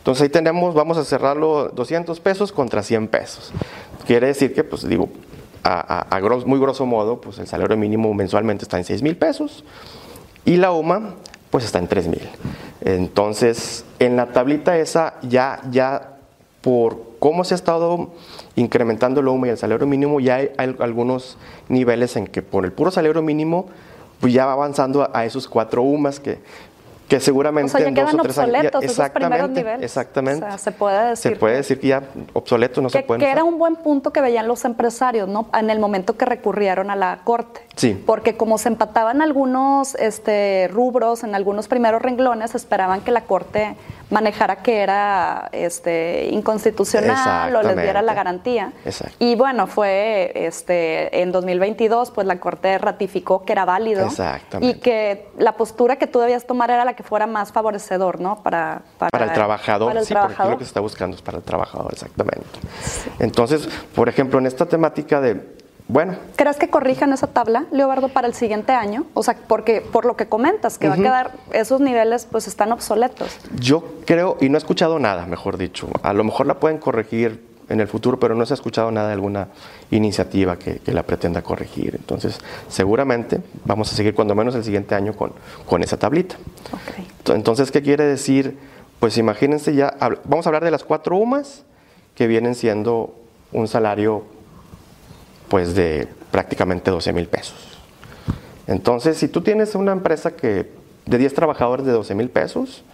Entonces 0.00 0.22
ahí 0.22 0.28
tenemos, 0.30 0.74
vamos 0.74 0.96
a 0.96 1.04
cerrarlo 1.04 1.68
200 1.74 2.18
pesos 2.20 2.52
contra 2.52 2.82
100 2.82 3.08
pesos. 3.08 3.52
Quiere 4.06 4.28
decir 4.28 4.54
que, 4.54 4.64
pues 4.64 4.88
digo, 4.88 5.10
a, 5.62 6.20
muy 6.46 6.58
grosso 6.58 6.86
modo, 6.86 7.20
pues 7.20 7.38
el 7.38 7.46
salario 7.46 7.76
mínimo 7.76 8.12
mensualmente 8.14 8.64
está 8.64 8.78
en 8.78 8.84
6 8.84 9.02
mil 9.02 9.16
pesos 9.16 9.62
y 10.46 10.56
la 10.56 10.72
UMA 10.72 11.14
pues 11.50 11.64
está 11.64 11.78
en 11.78 11.88
3 11.88 12.06
mil. 12.08 12.28
Entonces, 12.80 13.84
en 13.98 14.16
la 14.16 14.32
tablita 14.32 14.78
esa 14.78 15.14
ya, 15.22 15.60
ya 15.70 16.16
por 16.62 17.10
cómo 17.18 17.44
se 17.44 17.52
ha 17.54 17.56
estado 17.56 18.10
incrementando 18.56 19.20
la 19.20 19.32
UMA 19.32 19.48
y 19.48 19.50
el 19.50 19.58
salario 19.58 19.86
mínimo, 19.86 20.18
ya 20.20 20.36
hay, 20.36 20.50
algunos 20.78 21.36
niveles 21.68 22.16
en 22.16 22.26
que 22.26 22.40
por 22.40 22.64
el 22.64 22.72
puro 22.72 22.90
salario 22.90 23.20
mínimo 23.20 23.66
pues 24.20 24.34
ya 24.34 24.44
va 24.44 24.52
avanzando 24.52 25.10
a, 25.12 25.24
esos 25.24 25.48
cuatro 25.48 25.82
UMAs 25.82 26.20
que, 26.20 26.38
que 27.10 27.18
seguramente 27.18 27.66
o 27.66 27.76
sea, 27.76 27.80
ya 27.80 27.88
en 27.88 27.94
dos 27.94 28.14
o 28.14 28.22
tres 28.22 28.38
años. 28.38 28.72
exactamente, 28.82 29.84
exactamente. 29.84 30.44
O 30.44 30.48
sea, 30.48 30.58
se 30.58 30.70
puede 30.70 31.10
decir. 31.10 31.32
Se 31.32 31.36
puede 31.36 31.56
decir 31.56 31.80
que 31.80 31.88
ya 31.88 32.04
obsoleto 32.34 32.80
no 32.80 32.88
se 32.88 33.02
puede. 33.02 33.18
Que 33.18 33.28
era 33.28 33.42
un 33.42 33.58
buen 33.58 33.74
punto 33.74 34.12
que 34.12 34.20
veían 34.20 34.46
los 34.46 34.64
empresarios, 34.64 35.28
¿no? 35.28 35.48
En 35.52 35.70
el 35.70 35.80
momento 35.80 36.16
que 36.16 36.24
recurrieron 36.24 36.88
a 36.88 36.94
la 36.94 37.18
corte. 37.24 37.62
Sí. 37.74 38.00
Porque 38.06 38.36
como 38.36 38.58
se 38.58 38.68
empataban 38.68 39.22
algunos 39.22 39.96
este, 39.96 40.68
rubros 40.72 41.24
en 41.24 41.34
algunos 41.34 41.66
primeros 41.66 42.00
renglones, 42.00 42.54
esperaban 42.54 43.00
que 43.00 43.10
la 43.10 43.22
corte 43.22 43.74
manejara 44.10 44.56
que 44.56 44.80
era 44.80 45.48
este, 45.52 46.28
inconstitucional 46.30 47.54
o 47.54 47.62
les 47.62 47.76
diera 47.76 48.02
la 48.02 48.14
garantía. 48.14 48.72
Exacto. 48.84 49.16
Y 49.18 49.34
bueno, 49.36 49.66
fue 49.66 50.32
este, 50.34 51.22
en 51.22 51.32
2022, 51.32 52.10
pues 52.10 52.26
la 52.26 52.38
Corte 52.38 52.78
ratificó 52.78 53.44
que 53.44 53.52
era 53.52 53.64
válido 53.64 54.08
y 54.60 54.74
que 54.74 55.28
la 55.38 55.52
postura 55.52 55.96
que 55.96 56.06
tú 56.06 56.18
debías 56.20 56.46
tomar 56.46 56.70
era 56.70 56.84
la 56.84 56.94
que 56.94 57.02
fuera 57.02 57.26
más 57.26 57.52
favorecedor, 57.52 58.20
¿no? 58.20 58.42
Para, 58.42 58.82
para, 58.98 59.24
el 59.24 59.32
trabajador, 59.32 59.88
para 59.88 60.00
el 60.00 60.06
sí, 60.06 60.12
trabajador. 60.12 60.36
porque 60.36 60.50
lo 60.52 60.58
que 60.58 60.64
se 60.64 60.68
está 60.68 60.80
buscando 60.80 61.16
es 61.16 61.22
para 61.22 61.38
el 61.38 61.44
trabajador, 61.44 61.92
exactamente. 61.92 62.46
Entonces, 63.18 63.68
por 63.94 64.08
ejemplo, 64.08 64.38
en 64.38 64.46
esta 64.46 64.66
temática 64.66 65.20
de 65.20 65.59
bueno. 65.90 66.14
¿Crees 66.36 66.56
que 66.56 66.70
corrijan 66.70 67.12
esa 67.12 67.26
tabla, 67.26 67.64
Leobardo, 67.72 68.08
para 68.08 68.28
el 68.28 68.34
siguiente 68.34 68.72
año? 68.72 69.06
O 69.14 69.22
sea, 69.22 69.36
porque 69.48 69.80
por 69.80 70.04
lo 70.04 70.16
que 70.16 70.26
comentas, 70.26 70.78
que 70.78 70.88
va 70.88 70.94
a 70.94 70.98
quedar, 70.98 71.32
esos 71.52 71.80
niveles 71.80 72.26
pues 72.30 72.46
están 72.46 72.72
obsoletos. 72.72 73.38
Yo 73.58 73.84
creo, 74.06 74.36
y 74.40 74.48
no 74.48 74.56
he 74.56 74.58
escuchado 74.58 74.98
nada, 74.98 75.26
mejor 75.26 75.58
dicho, 75.58 75.88
a 76.02 76.12
lo 76.12 76.24
mejor 76.24 76.46
la 76.46 76.60
pueden 76.60 76.78
corregir 76.78 77.50
en 77.68 77.80
el 77.80 77.88
futuro, 77.88 78.18
pero 78.18 78.34
no 78.34 78.44
se 78.44 78.52
ha 78.52 78.56
escuchado 78.56 78.90
nada 78.90 79.08
de 79.08 79.14
alguna 79.14 79.48
iniciativa 79.90 80.56
que, 80.56 80.80
la 80.86 81.04
pretenda 81.04 81.42
corregir. 81.42 81.94
Entonces, 81.94 82.38
seguramente 82.68 83.40
vamos 83.64 83.92
a 83.92 83.96
seguir 83.96 84.14
cuando 84.14 84.34
menos 84.34 84.54
el 84.56 84.64
siguiente 84.64 84.94
año 84.94 85.14
con, 85.14 85.32
con 85.66 85.82
esa 85.82 85.96
tablita. 85.96 86.36
Entonces, 87.26 87.70
¿qué 87.70 87.80
quiere 87.80 88.04
decir? 88.04 88.58
Pues 88.98 89.16
imagínense 89.18 89.74
ya, 89.74 89.96
vamos 90.24 90.46
a 90.46 90.48
hablar 90.48 90.64
de 90.64 90.72
las 90.72 90.82
cuatro 90.82 91.16
UMAS 91.16 91.64
que 92.16 92.26
vienen 92.26 92.54
siendo 92.56 93.14
un 93.52 93.68
salario 93.68 94.24
pues 95.50 95.74
de 95.74 96.08
prácticamente 96.30 96.90
12 96.90 97.12
mil 97.12 97.26
pesos. 97.26 97.58
Entonces, 98.66 99.18
si 99.18 99.28
tú 99.28 99.42
tienes 99.42 99.74
una 99.74 99.92
empresa 99.92 100.30
que 100.30 100.70
de 101.06 101.18
10 101.18 101.34
trabajadores 101.34 101.84
de 101.84 101.92
12 101.92 102.14
mil 102.14 102.30
pesos, 102.30 102.84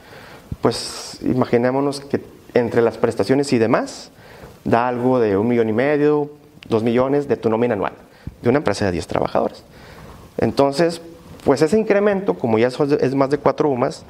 pues 0.62 1.18
imaginémonos 1.22 2.00
que 2.00 2.20
entre 2.54 2.80
las 2.80 2.96
prestaciones 2.96 3.52
y 3.52 3.58
demás, 3.58 4.10
da 4.64 4.88
algo 4.88 5.20
de 5.20 5.36
un 5.36 5.46
millón 5.46 5.68
y 5.68 5.74
medio, 5.74 6.30
dos 6.68 6.82
millones 6.82 7.28
de 7.28 7.36
tu 7.36 7.50
nómina 7.50 7.74
anual, 7.74 7.92
de 8.40 8.48
una 8.48 8.58
empresa 8.58 8.86
de 8.86 8.92
10 8.92 9.06
trabajadores. 9.06 9.62
Entonces, 10.38 11.02
pues 11.44 11.60
ese 11.60 11.78
incremento, 11.78 12.34
como 12.34 12.58
ya 12.58 12.68
es 12.68 13.14
más 13.14 13.28
de 13.28 13.36
cuatro 13.36 13.68
UMAS, 13.68 14.02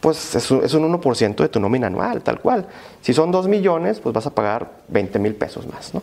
pues 0.00 0.36
es 0.36 0.50
un 0.50 1.00
1% 1.00 1.36
de 1.36 1.48
tu 1.48 1.58
nómina 1.58 1.88
anual, 1.88 2.22
tal 2.22 2.38
cual. 2.38 2.66
Si 3.02 3.12
son 3.12 3.32
2 3.32 3.48
millones, 3.48 3.98
pues 4.00 4.14
vas 4.14 4.26
a 4.26 4.30
pagar 4.30 4.70
20 4.88 5.18
mil 5.18 5.34
pesos 5.34 5.66
más. 5.66 5.92
¿no? 5.92 6.02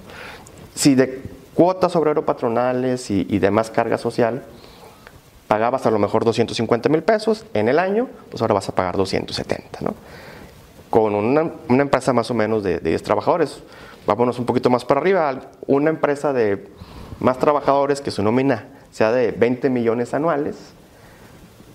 Si 0.76 0.96
de 0.96 1.22
cuotas 1.54 1.96
obrero 1.96 2.26
patronales 2.26 3.12
y, 3.12 3.40
demás 3.40 3.70
carga 3.70 3.98
social, 3.98 4.44
pagabas 5.48 5.86
a 5.86 5.92
lo 5.92 6.00
mejor 6.00 6.24
250 6.24 6.90
mil 6.90 7.04
pesos 7.04 7.46
en 7.54 7.68
el 7.68 7.80
año, 7.80 8.08
pues 8.30 8.42
ahora 8.42 8.54
vas 8.54 8.70
a 8.70 8.76
pagar 8.76 8.98
270, 8.98 9.80
¿no? 9.82 9.96
Con 10.90 11.16
una, 11.16 11.52
empresa 11.70 12.14
más 12.14 12.30
o 12.32 12.34
menos 12.34 12.64
de, 12.64 12.80
10 12.80 13.04
trabajadores, 13.04 13.62
vámonos 14.06 14.40
un 14.40 14.46
poquito 14.46 14.70
más 14.70 14.86
para 14.86 15.00
arriba, 15.00 15.40
una 15.68 15.90
empresa 15.90 16.34
de 16.34 16.68
más 17.20 17.38
trabajadores 17.38 18.02
que 18.02 18.12
su 18.12 18.24
nómina 18.24 18.68
sea 18.92 19.12
de 19.12 19.32
20 19.32 19.70
millones 19.70 20.14
anuales, 20.14 20.58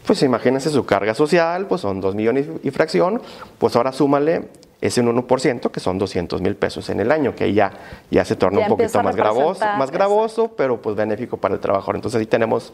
pues 0.06 0.22
imagínense 0.22 0.70
su 0.70 0.86
carga 0.86 1.14
social, 1.14 1.66
pues 1.66 1.80
son 1.80 2.00
2 2.00 2.14
millones 2.14 2.46
y 2.62 2.70
fracción, 2.70 3.20
pues 3.58 3.74
ahora 3.74 3.92
súmale 3.92 4.48
es 4.80 4.98
un 4.98 5.06
1%, 5.06 5.70
que 5.70 5.80
son 5.80 5.98
200 5.98 6.40
mil 6.42 6.54
pesos 6.54 6.90
en 6.90 7.00
el 7.00 7.10
año, 7.10 7.34
que 7.34 7.52
ya, 7.52 7.72
ya 8.10 8.24
se 8.24 8.36
torna 8.36 8.60
un 8.60 8.68
poquito 8.68 9.02
más 9.02 9.16
gravoso, 9.16 9.64
más 9.78 9.90
gravoso, 9.90 10.48
pero 10.56 10.80
pues 10.82 10.96
benéfico 10.96 11.38
para 11.38 11.54
el 11.54 11.60
trabajador. 11.60 11.96
Entonces 11.96 12.20
ahí 12.20 12.26
tenemos 12.26 12.72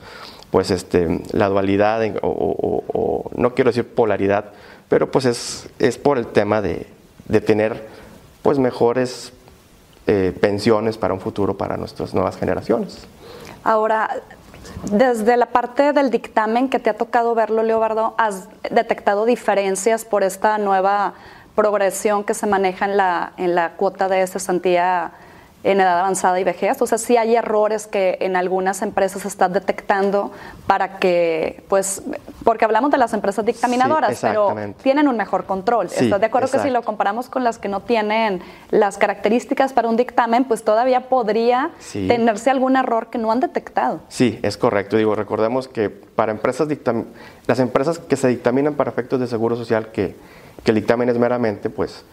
pues 0.51 0.71
este, 0.71 1.21
la 1.33 1.49
dualidad, 1.49 2.01
o, 2.23 3.31
no 3.37 3.55
quiero 3.55 3.71
decir 3.71 3.87
polaridad, 3.87 4.47
pero 4.89 5.11
pues 5.11 5.25
es, 5.25 5.69
es 5.79 5.97
por 5.97 6.19
el 6.19 6.27
tema 6.27 6.61
de, 6.61 6.87
de 7.29 7.41
tener 7.41 7.87
pues 8.43 8.59
mejores 8.59 9.33
eh, 10.09 10.37
pensiones 10.41 10.99
para 10.99 11.15
un 11.15 11.21
futuro 11.21 11.57
para 11.57 11.77
nuestras 11.77 12.13
nuevas 12.13 12.37
generaciones. 12.37 13.07
Ahora, 13.63 14.11
desde 14.91 15.37
la 15.37 15.47
parte 15.47 15.93
del 15.93 16.11
dictamen 16.11 16.69
que 16.69 16.81
te 16.81 16.91
ha 16.91 16.95
tocado 16.95 17.37
verlo, 17.37 17.63
Leobardo, 17.63 18.15
¿has 18.19 18.49
detectado 18.71 19.25
diferencias 19.25 20.05
por 20.05 20.25
esta 20.25 20.59
nueva 20.59 21.15
progresión 21.55 22.25
que 22.25 22.35
se 22.35 22.47
maneja 22.47 22.87
en 22.87 22.97
la, 22.97 23.33
en 23.37 23.55
la 23.55 23.73
cuota 23.73 24.09
de 24.09 24.27
cesantía 24.27 25.13
en 25.65 25.81
edad 25.81 26.01
avanzada 26.01 26.41
y 26.41 26.45
vejez. 26.45 26.81
O 26.83 26.87
sea, 26.87 26.99
sí 26.99 27.17
hay 27.17 27.37
errores 27.37 27.87
que 27.87 28.19
en 28.21 28.37
algunas 28.37 28.83
empresas 28.83 29.23
se 29.23 29.29
están 29.29 29.53
detectando 29.53 30.33
para 30.67 30.99
que, 30.99 31.63
pues, 31.69 32.03
porque 32.45 32.65
hablamos 32.65 32.91
de 32.91 32.99
las 32.99 33.13
empresas 33.13 33.45
dictaminadoras, 33.45 34.19
pero 34.21 34.55
tienen 34.83 35.09
un 35.09 35.17
mejor 35.17 35.45
control. 35.45 35.87
¿Estás 35.87 36.21
de 36.21 36.27
acuerdo 36.27 36.51
que 36.51 36.59
si 36.59 36.71
lo 36.71 36.83
comparamos 36.83 37.29
con 37.29 37.45
las 37.45 37.59
que 37.59 37.69
no 37.69 37.81
tienen 37.81 38.43
las 38.71 38.99
características 38.99 39.73
para 39.73 39.89
un 39.89 39.97
dictamen, 39.97 40.45
pues 40.45 40.65
todavía 40.65 41.09
podría 41.09 41.71
tenerse 41.93 42.51
algún 42.51 42.77
error 42.77 43.09
que 43.09 43.19
no 43.19 43.31
han 43.31 43.41
detectado? 43.41 44.01
Sí, 44.09 44.41
es 44.43 44.57
correcto. 44.57 44.97
Digo, 44.97 45.15
recordemos 45.15 45.69
que 45.69 45.91
para 45.91 46.33
empresas 46.33 46.69
las 47.47 47.59
empresas 47.59 47.99
que 47.99 48.17
se 48.17 48.29
dictaminan 48.29 48.75
para 48.75 48.91
efectos 48.91 49.21
de 49.21 49.27
seguro 49.27 49.57
social, 49.57 49.91
que, 49.93 50.17
que 50.65 50.71
el 50.71 50.77
dictamen 50.77 51.09
es 51.09 51.19
meramente, 51.19 51.71
pues, 51.71 52.05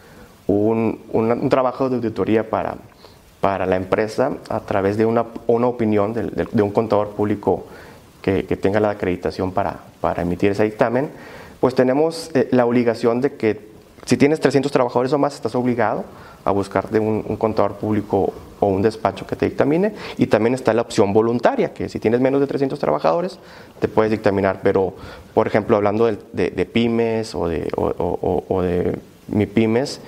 un, 0.46 1.00
un 1.12 1.48
trabajo 1.48 1.88
de 1.88 1.96
auditoría 1.96 2.48
para 2.48 2.76
para 3.40 3.66
la 3.66 3.76
empresa 3.76 4.32
a 4.48 4.60
través 4.60 4.96
de 4.96 5.06
una, 5.06 5.24
una 5.46 5.66
opinión 5.66 6.12
de, 6.12 6.24
de, 6.24 6.62
un 6.62 6.70
contador 6.70 7.10
público 7.10 7.64
que, 8.22 8.44
que, 8.44 8.56
tenga 8.56 8.80
la 8.80 8.90
acreditación 8.90 9.52
para, 9.52 9.80
para 10.00 10.22
emitir 10.22 10.50
ese 10.50 10.64
dictamen, 10.64 11.10
pues 11.58 11.74
tenemos 11.74 12.30
eh, 12.34 12.48
la 12.52 12.66
obligación 12.66 13.20
de 13.20 13.36
que 13.36 13.70
si 14.04 14.16
tienes 14.16 14.40
300 14.40 14.70
trabajadores 14.70 15.12
o 15.12 15.18
más, 15.18 15.34
estás 15.34 15.54
obligado 15.54 16.04
a 16.44 16.50
buscar 16.50 16.90
de 16.90 17.00
un, 17.00 17.22
contador 17.36 17.74
público 17.74 18.32
o 18.60 18.68
un 18.68 18.82
despacho 18.82 19.26
que 19.26 19.36
te 19.36 19.46
dictamine. 19.46 19.94
Y 20.18 20.26
también 20.26 20.54
está 20.54 20.72
la 20.72 20.82
opción 20.82 21.12
voluntaria, 21.12 21.74
que 21.74 21.88
si 21.88 21.98
tienes 21.98 22.20
menos 22.20 22.40
de 22.40 22.46
300 22.46 22.78
trabajadores, 22.78 23.38
te 23.80 23.88
puedes 23.88 24.10
dictaminar. 24.10 24.60
Pero, 24.62 24.94
por 25.34 25.46
ejemplo, 25.46 25.76
hablando 25.76 26.06
de, 26.06 26.50
de, 26.50 26.66
pymes 26.66 27.34
o 27.34 27.48
de, 27.48 27.68
o, 27.76 27.86
o, 27.86 28.44
o 28.48 28.62
de 28.62 28.98
MIPYMES, 29.28 30.00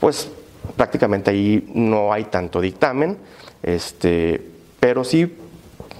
pues 0.00 0.30
prácticamente 0.76 1.30
ahí 1.30 1.70
no 1.74 2.12
hay 2.12 2.24
tanto 2.24 2.60
dictamen, 2.60 3.16
este, 3.62 4.40
pero 4.80 5.04
sí 5.04 5.36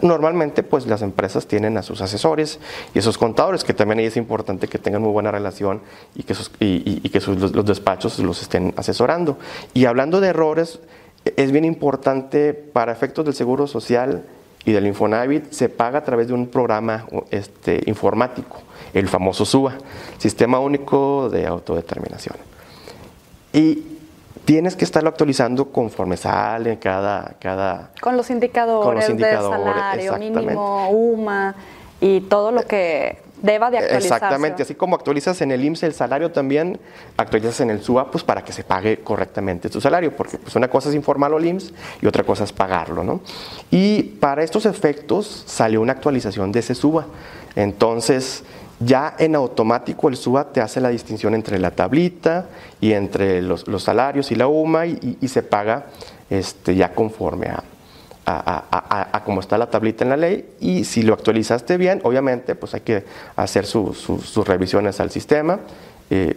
normalmente 0.02 0.64
pues 0.64 0.86
las 0.86 1.02
empresas 1.02 1.46
tienen 1.46 1.78
a 1.78 1.82
sus 1.82 2.00
asesores 2.00 2.58
y 2.92 2.98
esos 2.98 3.16
contadores, 3.16 3.64
que 3.64 3.72
también 3.72 4.00
ahí 4.00 4.06
es 4.06 4.16
importante 4.16 4.68
que 4.68 4.78
tengan 4.78 5.02
muy 5.02 5.12
buena 5.12 5.30
relación 5.30 5.80
y 6.14 6.24
que, 6.24 6.34
y, 6.58 7.08
que 7.08 7.20
los, 7.20 7.64
despachos 7.64 8.18
los 8.18 8.42
estén 8.42 8.74
asesorando. 8.76 9.38
Y 9.74 9.84
hablando 9.84 10.20
de 10.20 10.28
errores, 10.28 10.80
es 11.24 11.52
bien 11.52 11.64
importante 11.64 12.52
para 12.54 12.92
efectos 12.92 13.24
del 13.24 13.34
Seguro 13.34 13.66
Social 13.66 14.24
y 14.64 14.72
del 14.72 14.86
Infonavit, 14.86 15.50
se 15.50 15.68
paga 15.68 15.98
a 15.98 16.04
través 16.04 16.28
de 16.28 16.34
un 16.34 16.46
programa 16.46 17.06
este, 17.30 17.82
informático, 17.86 18.58
el 18.94 19.08
famoso 19.08 19.44
SUA, 19.44 19.74
Sistema 20.18 20.58
Único 20.60 21.28
de 21.30 21.46
Autodeterminación. 21.46 22.36
Y 23.52 23.84
tienes 24.44 24.76
que 24.76 24.84
estarlo 24.84 25.08
actualizando 25.08 25.70
conforme 25.70 26.16
sale 26.16 26.78
cada... 26.78 27.34
cada 27.38 27.90
con 28.00 28.16
los 28.16 28.30
indicadores, 28.30 29.16
de 29.16 29.32
salario 29.32 30.16
mínimo, 30.18 30.90
UMA 30.90 31.54
y 32.00 32.20
todo 32.22 32.50
lo 32.50 32.62
que 32.62 33.21
deba 33.42 33.70
de 33.70 33.78
actualizarse. 33.78 34.14
Exactamente, 34.14 34.62
así 34.62 34.74
como 34.74 34.96
actualizas 34.96 35.40
en 35.42 35.50
el 35.50 35.64
IMSS 35.64 35.82
el 35.82 35.94
salario 35.94 36.30
también, 36.30 36.78
actualizas 37.16 37.60
en 37.60 37.70
el 37.70 37.82
SUA 37.82 38.10
pues 38.10 38.24
para 38.24 38.42
que 38.42 38.52
se 38.52 38.64
pague 38.64 38.98
correctamente 38.98 39.68
tu 39.68 39.80
salario, 39.80 40.16
porque 40.16 40.38
pues 40.38 40.54
una 40.56 40.68
cosa 40.68 40.88
es 40.88 40.94
informarlo 40.94 41.36
al 41.36 41.44
IMSS 41.44 41.72
y 42.00 42.06
otra 42.06 42.24
cosa 42.24 42.44
es 42.44 42.52
pagarlo, 42.52 43.04
¿no? 43.04 43.20
Y 43.70 44.02
para 44.02 44.42
estos 44.42 44.64
efectos 44.66 45.44
salió 45.46 45.80
una 45.80 45.92
actualización 45.92 46.52
de 46.52 46.60
ese 46.60 46.74
SUA. 46.74 47.06
Entonces, 47.54 48.44
ya 48.80 49.14
en 49.18 49.34
automático 49.34 50.08
el 50.08 50.16
SUA 50.16 50.52
te 50.52 50.60
hace 50.60 50.80
la 50.80 50.88
distinción 50.88 51.34
entre 51.34 51.58
la 51.58 51.70
tablita 51.70 52.46
y 52.80 52.92
entre 52.92 53.42
los, 53.42 53.64
salarios 53.82 54.30
y 54.32 54.34
la 54.34 54.46
UMA 54.46 54.86
y, 54.86 55.28
se 55.28 55.42
paga 55.42 55.86
este, 56.30 56.74
ya 56.74 56.92
conforme 56.92 57.46
a, 57.48 57.62
a, 58.26 59.22
cómo 59.24 59.40
está 59.40 59.58
la 59.58 59.70
tablita 59.70 60.04
en 60.04 60.10
la 60.10 60.16
ley 60.16 60.54
y 60.60 60.84
si 60.84 61.02
lo 61.02 61.14
actualizaste 61.14 61.76
bien, 61.76 62.00
obviamente 62.04 62.54
pues 62.54 62.74
hay 62.74 62.80
que 62.80 63.04
hacer 63.36 63.66
sus 63.66 64.46
revisiones 64.46 65.00
al 65.00 65.10
sistema. 65.10 65.60
Eh, 66.10 66.36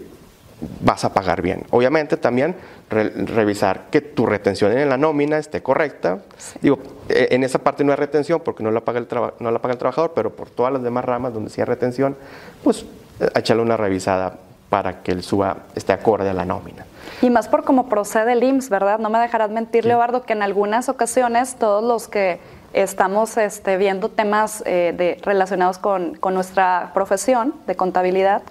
vas 0.82 1.04
a 1.04 1.14
pagar 1.14 1.42
bien. 1.42 1.64
Obviamente 1.72 2.18
también 2.18 2.56
revisar 2.90 3.86
que 3.90 4.02
tu 4.02 4.26
retención 4.26 4.72
en 4.78 4.90
la 4.90 4.98
nómina 4.98 5.38
esté 5.38 5.62
correcta. 5.62 6.20
Digo, 6.62 6.80
e, 7.10 7.30
en 7.32 7.44
esa 7.44 7.60
parte 7.60 7.84
no 7.84 7.92
hay 7.92 7.98
retención 7.98 8.42
porque 8.44 8.64
no 8.64 8.72
la, 8.72 8.82
paga 8.82 9.00
el 9.00 9.08
no 9.40 9.52
la 9.52 9.60
paga 9.60 9.74
el 9.74 9.80
trabajador, 9.80 10.14
pero 10.16 10.36
por 10.36 10.50
todas 10.50 10.72
las 10.72 10.84
demás 10.84 11.06
ramas 11.06 11.34
donde 11.34 11.50
sí 11.50 11.62
hay 11.62 11.66
retención, 11.66 12.16
pues 12.64 12.86
eh, 13.20 13.30
echarle 13.36 13.64
una 13.64 13.78
revisada 13.78 14.38
para 14.76 15.02
que 15.04 15.14
el 15.14 15.24
SUA 15.24 15.60
esté 15.74 15.94
acorde 15.94 16.30
a 16.30 16.34
la 16.34 16.44
nómina. 16.44 16.86
Y 17.22 17.30
más 17.30 17.48
por 17.48 17.64
cómo 17.64 17.88
procede 17.88 18.34
el 18.34 18.44
IMSS, 18.44 18.70
¿verdad? 18.70 19.00
No 19.00 19.10
me 19.10 19.20
dejarás 19.20 19.50
mentir, 19.50 19.86
Leobardo, 19.86 20.24
que 20.24 20.34
en 20.34 20.42
algunas 20.42 20.90
ocasiones 20.90 21.56
todos 21.56 21.82
los 21.82 22.10
que 22.10 22.42
estamos 22.74 23.38
este, 23.38 23.78
viendo 23.78 24.10
temas 24.10 24.64
eh, 24.66 24.94
de, 24.98 25.18
relacionados 25.24 25.78
con, 25.78 26.16
con 26.16 26.34
nuestra 26.34 26.92
profesión 26.94 27.54
de 27.68 27.76
contabilidad, 27.78 28.42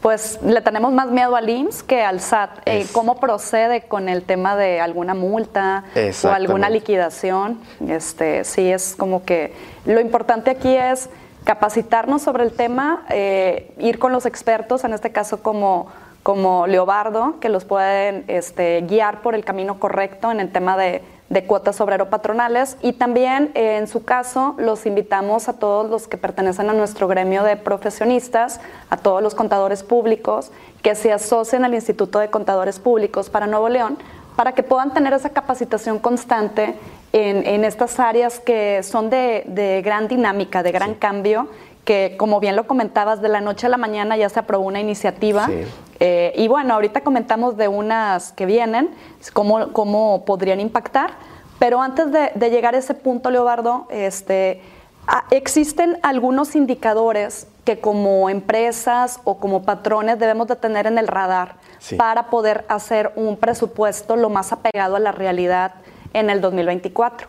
pues 0.00 0.38
le 0.42 0.62
tenemos 0.62 0.90
más 0.90 1.10
miedo 1.10 1.36
al 1.36 1.50
IMSS 1.50 1.82
que 1.82 2.02
al 2.02 2.20
SAT. 2.20 2.62
Eh, 2.64 2.86
¿Cómo 2.92 3.20
procede 3.20 3.82
con 3.82 4.08
el 4.08 4.22
tema 4.22 4.56
de 4.56 4.80
alguna 4.80 5.12
multa 5.12 5.84
o 6.24 6.28
alguna 6.28 6.70
liquidación? 6.70 7.60
Este, 7.86 8.44
sí, 8.44 8.72
es 8.72 8.96
como 8.96 9.22
que 9.22 9.52
lo 9.84 10.00
importante 10.00 10.50
aquí 10.50 10.74
es 10.74 11.10
capacitarnos 11.48 12.20
sobre 12.20 12.44
el 12.44 12.52
tema, 12.52 13.06
eh, 13.08 13.72
ir 13.78 13.98
con 13.98 14.12
los 14.12 14.26
expertos, 14.26 14.84
en 14.84 14.92
este 14.92 15.12
caso 15.12 15.42
como, 15.42 15.86
como 16.22 16.66
Leobardo, 16.66 17.40
que 17.40 17.48
los 17.48 17.64
pueden 17.64 18.24
este, 18.28 18.82
guiar 18.82 19.22
por 19.22 19.34
el 19.34 19.46
camino 19.46 19.80
correcto 19.80 20.30
en 20.30 20.40
el 20.40 20.52
tema 20.52 20.76
de 20.76 21.00
cuotas 21.46 21.80
obrero-patronales. 21.80 22.76
Y 22.82 22.92
también 22.92 23.50
eh, 23.54 23.78
en 23.78 23.86
su 23.86 24.04
caso 24.04 24.56
los 24.58 24.84
invitamos 24.84 25.48
a 25.48 25.54
todos 25.54 25.88
los 25.88 26.06
que 26.06 26.18
pertenecen 26.18 26.68
a 26.68 26.74
nuestro 26.74 27.08
gremio 27.08 27.42
de 27.44 27.56
profesionistas, 27.56 28.60
a 28.90 28.98
todos 28.98 29.22
los 29.22 29.34
contadores 29.34 29.82
públicos 29.82 30.50
que 30.82 30.94
se 30.94 31.14
asocien 31.14 31.64
al 31.64 31.72
Instituto 31.72 32.18
de 32.18 32.28
Contadores 32.28 32.78
Públicos 32.78 33.30
para 33.30 33.46
Nuevo 33.46 33.70
León 33.70 33.96
para 34.38 34.52
que 34.52 34.62
puedan 34.62 34.94
tener 34.94 35.12
esa 35.14 35.30
capacitación 35.30 35.98
constante 35.98 36.76
en, 37.12 37.64
estas 37.64 37.98
áreas 38.00 38.40
que 38.40 38.82
son 38.82 39.10
de, 39.10 39.82
gran 39.84 40.08
dinámica, 40.08 40.62
de 40.62 40.72
gran 40.72 40.94
cambio 40.94 41.48
que 41.84 42.16
como 42.18 42.38
bien 42.38 42.54
lo 42.54 42.66
comentabas, 42.66 43.22
de 43.22 43.30
la 43.30 43.40
noche 43.40 43.66
a 43.66 43.70
la 43.70 43.78
mañana 43.78 44.14
ya 44.14 44.28
se 44.28 44.38
aprobó 44.38 44.66
una 44.66 44.78
iniciativa. 44.78 45.48
Eh, 46.00 46.34
y 46.36 46.46
bueno, 46.46 46.74
ahorita 46.74 47.00
comentamos 47.00 47.56
de 47.56 47.66
unas 47.66 48.32
que 48.32 48.44
vienen, 48.44 48.90
cómo, 49.32 49.72
cómo 49.72 50.26
podrían 50.26 50.60
impactar. 50.60 51.12
Pero 51.58 51.80
antes 51.80 52.12
de, 52.12 52.50
llegar 52.50 52.74
a 52.74 52.78
ese 52.78 52.92
punto, 52.92 53.30
Leobardo, 53.30 53.86
este, 53.88 54.60
existen 55.30 55.98
algunos 56.02 56.54
indicadores 56.56 57.46
que 57.64 57.80
como 57.80 58.28
empresas 58.28 59.20
o 59.24 59.38
como 59.38 59.62
patrones 59.62 60.18
debemos 60.18 60.46
de 60.46 60.56
tener 60.56 60.86
en 60.86 60.98
el 60.98 61.08
radar 61.08 61.56
para 61.96 62.28
poder 62.28 62.64
hacer 62.68 63.12
un 63.16 63.36
presupuesto 63.36 64.16
lo 64.16 64.28
más 64.28 64.52
apegado 64.52 64.96
a 64.96 65.00
la 65.00 65.12
realidad 65.12 65.72
en 66.12 66.30
el 66.30 66.40
2024. 66.40 67.28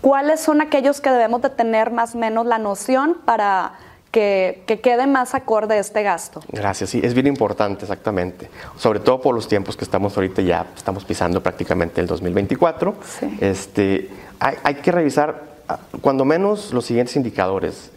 ¿Cuáles 0.00 0.40
son 0.40 0.60
aquellos 0.60 1.00
que 1.00 1.10
debemos 1.10 1.42
de 1.42 1.50
tener 1.50 1.90
más 1.90 2.14
o 2.14 2.18
menos 2.18 2.44
la 2.46 2.58
noción 2.58 3.16
para 3.24 3.74
que, 4.14 4.80
quede 4.80 5.08
más 5.08 5.34
acorde 5.34 5.78
este 5.78 6.04
gasto. 6.04 6.40
Gracias, 6.48 6.90
sí, 6.90 7.00
es 7.02 7.14
bien 7.14 7.26
importante, 7.26 7.84
exactamente. 7.84 8.48
Sobre 8.76 9.00
todo 9.00 9.20
por 9.20 9.34
los 9.34 9.48
tiempos 9.48 9.76
que 9.76 9.84
estamos 9.84 10.16
ahorita, 10.16 10.40
ya 10.40 10.66
estamos 10.76 11.04
pisando 11.04 11.42
prácticamente 11.42 12.00
el 12.00 12.06
2024. 12.06 12.94
Este, 13.40 14.08
hay, 14.38 14.76
que 14.76 14.92
revisar, 14.92 15.42
ah, 15.68 15.80
cuando 16.00 16.24
menos, 16.24 16.72
los 16.72 16.84
siguientes 16.84 17.16
indicadores. 17.16 17.90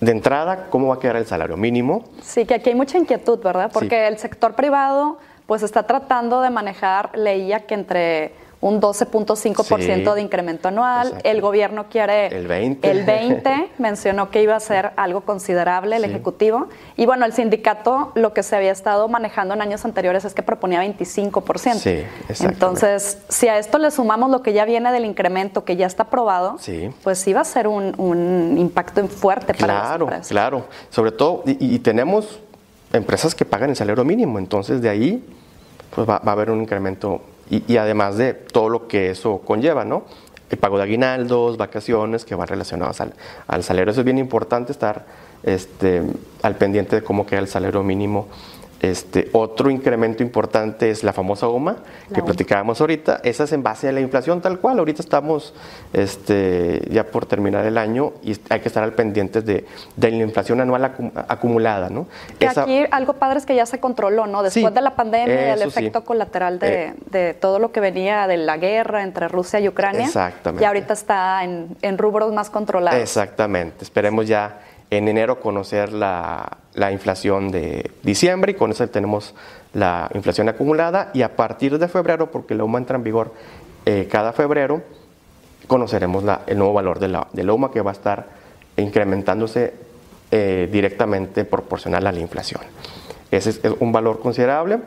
De 0.00 0.12
entrada, 0.12 0.68
¿cómo 0.70 0.88
va 0.88 0.94
a 0.94 0.98
quedar 1.00 1.16
el 1.16 1.26
salario 1.26 1.56
mínimo? 1.56 2.04
Sí, 2.22 2.46
que 2.46 2.54
aquí 2.54 2.70
hay 2.70 2.76
mucha 2.76 2.96
inquietud, 2.96 3.40
¿verdad? 3.40 3.70
Porque 3.72 4.06
el 4.06 4.18
sector 4.18 4.54
privado 4.54 5.18
pues 5.46 5.64
está 5.64 5.82
tratando 5.82 6.42
de 6.42 6.50
manejar, 6.50 7.10
leía 7.18 7.66
que 7.66 7.74
entre 7.74 8.32
un 8.60 8.80
12.5% 8.80 10.14
de 10.14 10.20
incremento 10.20 10.68
anual. 10.68 11.18
El 11.24 11.40
gobierno 11.40 11.86
quiere 11.88 12.26
el 12.26 12.46
20. 12.46 12.90
El 12.90 13.04
20, 13.04 13.70
mencionó 13.78 14.30
que 14.30 14.42
iba 14.42 14.54
a 14.54 14.60
ser 14.60 14.92
algo 14.96 15.22
considerable 15.22 15.96
el 15.96 16.04
Ejecutivo. 16.04 16.68
Y 16.96 17.06
bueno, 17.06 17.24
el 17.24 17.32
sindicato 17.32 18.12
lo 18.14 18.34
que 18.34 18.42
se 18.42 18.56
había 18.56 18.72
estado 18.72 19.08
manejando 19.08 19.54
en 19.54 19.62
años 19.62 19.84
anteriores 19.84 20.24
es 20.24 20.34
que 20.34 20.42
proponía 20.42 20.84
25%. 20.84 21.74
Sí, 21.74 22.44
Entonces, 22.44 23.18
si 23.28 23.48
a 23.48 23.58
esto 23.58 23.78
le 23.78 23.90
sumamos 23.90 24.30
lo 24.30 24.42
que 24.42 24.52
ya 24.52 24.64
viene 24.66 24.92
del 24.92 25.06
incremento 25.06 25.64
que 25.64 25.76
ya 25.76 25.86
está 25.86 26.04
aprobado, 26.04 26.58
pues 27.02 27.18
sí 27.18 27.32
va 27.32 27.40
a 27.40 27.44
ser 27.44 27.66
un, 27.66 28.56
impacto 28.58 29.06
fuerte 29.08 29.54
para 29.54 29.80
Claro, 29.80 30.08
claro. 30.28 30.64
Sobre 30.90 31.12
todo, 31.12 31.42
y, 31.46 31.78
tenemos 31.78 32.40
empresas 32.92 33.34
que 33.34 33.44
pagan 33.44 33.70
el 33.70 33.76
salario 33.76 34.04
mínimo, 34.04 34.38
entonces 34.38 34.82
de 34.82 34.88
ahí 34.88 35.24
pues 35.94 36.08
va, 36.08 36.18
va 36.18 36.32
a 36.32 36.34
haber 36.34 36.50
un 36.50 36.60
incremento 36.60 37.22
y, 37.50 37.76
además 37.76 38.16
de 38.16 38.32
todo 38.32 38.68
lo 38.68 38.86
que 38.86 39.10
eso 39.10 39.40
conlleva, 39.44 39.84
¿no? 39.84 40.04
El 40.50 40.58
pago 40.58 40.78
de 40.78 40.84
aguinaldos, 40.84 41.56
vacaciones 41.56 42.24
que 42.24 42.34
van 42.34 42.46
relacionados 42.46 43.00
al, 43.00 43.64
salario. 43.64 43.90
Eso 43.90 44.00
es 44.00 44.04
bien 44.04 44.18
importante 44.18 44.72
estar 44.72 45.04
este, 45.42 46.02
al 46.42 46.56
pendiente 46.56 46.96
de 46.96 47.02
cómo 47.02 47.26
queda 47.26 47.40
el 47.40 47.48
salario 47.48 47.82
mínimo 47.82 48.28
Este, 48.80 49.28
otro 49.32 49.70
incremento 49.70 50.22
importante 50.22 50.90
es 50.90 51.04
la 51.04 51.12
famosa 51.12 51.48
UMA, 51.48 51.76
que 52.14 52.22
platicábamos 52.22 52.80
ahorita. 52.80 53.20
Esa 53.24 53.44
es 53.44 53.52
en 53.52 53.62
base 53.62 53.88
a 53.88 53.92
la 53.92 54.00
inflación 54.00 54.40
tal 54.40 54.58
cual. 54.58 54.78
Ahorita 54.78 55.02
estamos 55.02 55.52
este, 55.92 56.88
ya 56.90 57.04
por 57.04 57.26
terminar 57.26 57.66
el 57.66 57.76
año 57.76 58.14
y 58.22 58.38
hay 58.48 58.60
que 58.60 58.68
estar 58.68 58.82
al 58.82 58.94
pendiente 58.94 59.42
de, 59.42 59.66
la 59.96 60.08
inflación 60.08 60.62
anual 60.62 60.94
acumulada. 61.28 61.90
¿no? 61.90 62.06
Aquí 62.40 62.84
algo 62.90 63.14
padre 63.14 63.38
es 63.38 63.46
que 63.46 63.54
ya 63.54 63.66
se 63.66 63.80
controló, 63.80 64.26
¿no? 64.26 64.42
Después 64.42 64.72
de 64.72 64.80
la 64.80 64.96
pandemia 64.96 65.48
y 65.48 65.60
el 65.60 65.62
efecto 65.62 66.02
colateral 66.02 66.58
de, 66.58 66.94
de, 67.10 67.34
todo 67.34 67.58
lo 67.58 67.72
que 67.72 67.80
venía 67.80 68.26
de 68.26 68.38
la 68.38 68.56
guerra 68.56 69.02
entre 69.02 69.28
Rusia 69.28 69.60
y 69.60 69.68
Ucrania. 69.68 70.06
Exactamente. 70.06 70.64
Y 70.64 70.66
ahorita 70.66 70.94
está 70.94 71.44
en, 71.44 71.76
en 71.82 71.98
rubros 71.98 72.32
más 72.32 72.48
controlados. 72.48 73.00
Exactamente. 73.00 73.84
Esperemos 73.84 74.26
ya 74.26 74.60
en 74.90 75.08
enero 75.08 75.40
conocer 75.40 75.92
la, 75.92 76.58
la, 76.74 76.90
inflación 76.90 77.50
de 77.50 77.90
diciembre 78.02 78.52
y 78.52 78.54
con 78.54 78.72
eso 78.72 78.88
tenemos 78.88 79.34
la 79.72 80.10
inflación 80.14 80.48
acumulada 80.48 81.10
y 81.14 81.22
a 81.22 81.36
partir 81.36 81.78
de 81.78 81.88
febrero, 81.88 82.30
porque 82.30 82.54
la 82.54 82.64
UMA 82.64 82.78
entra 82.78 82.96
en 82.96 83.04
vigor 83.04 83.32
eh, 83.86 84.08
cada 84.10 84.32
febrero, 84.32 84.82
conoceremos 85.66 86.24
el 86.46 86.58
nuevo 86.58 86.72
valor 86.72 86.98
de 86.98 87.08
la, 87.08 87.28
UMA 87.52 87.70
que 87.70 87.80
va 87.80 87.92
a 87.92 87.94
estar 87.94 88.26
incrementándose 88.76 89.74
eh, 90.30 90.68
directamente 90.70 91.44
proporcional 91.44 92.06
a 92.06 92.12
la 92.12 92.20
inflación. 92.20 92.60
Ese 93.30 93.50
es, 93.50 93.60
un 93.78 93.92
valor 93.92 94.20
considerable 94.20 94.80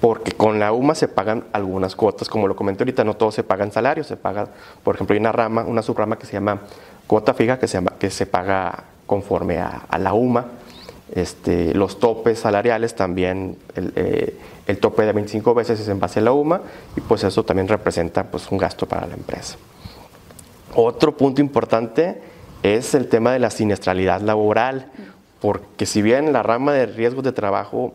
porque 0.00 0.32
con 0.32 0.58
la 0.58 0.72
UMA 0.72 0.94
se 0.94 1.06
pagan 1.06 1.44
algunas 1.52 1.94
cuotas, 1.94 2.28
como 2.28 2.48
lo 2.48 2.56
comenté 2.56 2.82
ahorita, 2.82 3.04
no 3.04 3.14
todos 3.14 3.34
se 3.34 3.44
pagan 3.44 3.70
salarios, 3.70 4.06
se 4.06 4.16
paga, 4.16 4.48
por 4.82 4.96
ejemplo, 4.96 5.14
hay 5.14 5.20
una 5.20 5.30
rama, 5.30 5.62
una 5.62 5.82
subrama 5.82 6.18
que 6.18 6.26
se 6.26 6.32
llama 6.32 6.62
cuota 7.06 7.34
fija 7.34 7.58
que 7.58 7.68
se, 7.68 7.80
que 8.00 8.10
se 8.10 8.26
paga 8.26 8.84
conforme 9.06 9.58
a, 9.58 9.86
la 9.98 10.14
UMA. 10.14 10.46
Este, 11.14 11.74
los 11.74 11.98
topes 11.98 12.38
salariales 12.38 12.94
también, 12.94 13.58
eh, 13.76 14.38
el, 14.66 14.78
tope 14.78 15.04
de 15.04 15.12
25 15.12 15.54
veces 15.54 15.78
es 15.78 15.88
en 15.88 16.00
base 16.00 16.20
a 16.20 16.22
la 16.22 16.32
UMA 16.32 16.62
y 16.96 17.00
pues 17.02 17.22
eso 17.24 17.44
también 17.44 17.68
representa 17.68 18.24
pues 18.24 18.50
un 18.50 18.58
gasto 18.58 18.86
para 18.86 19.06
la 19.06 19.14
empresa. 19.14 19.56
Otro 20.74 21.16
punto 21.16 21.42
importante 21.42 22.22
es 22.62 22.94
el 22.94 23.08
tema 23.08 23.32
de 23.32 23.40
la 23.40 23.50
siniestralidad 23.50 24.22
laboral, 24.22 24.90
porque 25.40 25.84
si 25.84 26.00
bien 26.00 26.32
la 26.32 26.42
rama 26.42 26.72
de 26.72 26.86
riesgos 26.86 27.24
de 27.24 27.32
trabajo 27.32 27.92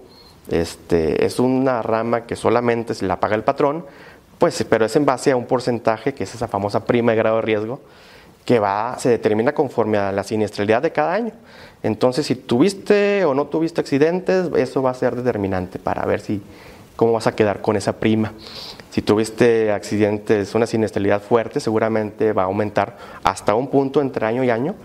este, 0.50 1.26
es 1.26 1.39
una 1.39 1.82
rama 1.82 2.26
que 2.26 2.36
solamente 2.36 2.93
se 2.93 3.06
la 3.06 3.20
paga 3.20 3.36
el 3.36 3.43
patrón, 3.43 3.86
pues 4.38 4.63
pero 4.70 4.86
es 4.86 4.96
en 4.96 5.06
base 5.06 5.32
a 5.32 5.36
un 5.36 5.46
porcentaje 5.46 6.13
que 6.13 6.26
es 6.26 6.36
esa 6.36 6.48
famosa 6.48 6.86
prima 6.86 7.13
de 7.13 7.17
grado 7.17 7.38
de 7.38 7.41
riesgo 7.41 7.82
que 8.48 8.60
va, 8.60 8.96
se 8.98 9.10
determina 9.10 9.52
conforme 9.52 9.98
a 9.98 10.14
la 10.14 10.24
siniestralidad 10.24 10.82
de 10.82 10.94
cada 10.94 11.14
año. 11.14 11.34
Entonces, 11.84 12.26
si 12.26 12.36
tuviste 12.36 13.26
o 13.26 13.34
no 13.34 13.48
tuviste 13.48 13.82
accidentes, 13.82 14.50
eso 14.56 14.82
va 14.82 14.92
a 14.92 14.94
ser 14.94 15.18
determinante 15.18 15.80
para 15.80 16.06
ver 16.06 16.22
si 16.22 16.42
cómo 16.96 17.12
vas 17.12 17.28
a 17.28 17.36
quedar 17.36 17.62
con 17.62 17.76
esa 17.76 18.00
prima. 18.00 18.32
Si 18.90 19.02
tuviste 19.02 19.74
accidentes, 19.74 20.56
una 20.56 20.66
siniestralidad 20.66 21.22
fuerte, 21.22 21.60
seguramente 21.60 22.32
va 22.32 22.44
a 22.44 22.46
aumentar 22.46 22.96
hasta 23.22 23.54
un 23.54 23.68
punto 23.68 24.00
entre 24.00 24.26
año 24.26 24.46
y 24.46 24.50
año 24.50 24.76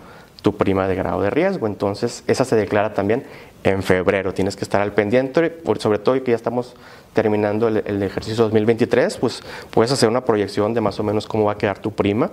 tu 0.41 0.57
prima 0.57 0.85
de 0.89 0.95
grado 0.95 1.21
de 1.21 1.29
riesgo. 1.29 1.65
Entonces, 1.65 2.25
esa 2.27 2.43
se 2.43 2.57
declara 2.57 2.93
también 2.93 3.23
en 3.63 3.81
febrero. 3.81 4.33
Tienes 4.33 4.55
que 4.55 4.63
estar 4.63 4.81
al 4.81 4.93
pendiente, 4.93 5.61
sobre 5.79 5.99
todo 5.99 6.21
que 6.23 6.31
ya 6.31 6.35
estamos 6.35 6.75
terminando 7.13 7.67
el, 7.67 8.03
ejercicio 8.03 8.43
2023, 8.43 9.17
pues 9.17 9.41
puedes 9.69 9.91
hacer 9.91 10.09
una 10.09 10.25
proyección 10.25 10.73
de 10.73 10.81
más 10.81 10.99
o 10.99 11.03
menos 11.03 11.27
cómo 11.27 11.45
va 11.45 11.53
a 11.53 11.57
quedar 11.57 11.79
tu 11.79 11.91
prima 11.91 12.31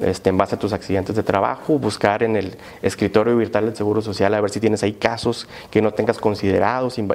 este, 0.00 0.28
en 0.28 0.36
base 0.36 0.54
a 0.54 0.58
tus 0.58 0.72
accidentes 0.72 1.16
de 1.16 1.22
trabajo, 1.22 1.78
buscar 1.78 2.22
en 2.22 2.36
el 2.36 2.56
escritorio 2.82 3.36
virtual 3.36 3.64
del 3.66 3.76
Seguro 3.76 4.02
Social 4.02 4.34
a 4.34 4.40
ver 4.40 4.50
si 4.50 4.60
tienes 4.60 4.82
ahí 4.82 4.92
casos 4.92 5.48
que 5.70 5.80
no 5.80 5.92
tengas 5.92 6.18
considerados 6.18 6.98
y, 6.98 7.08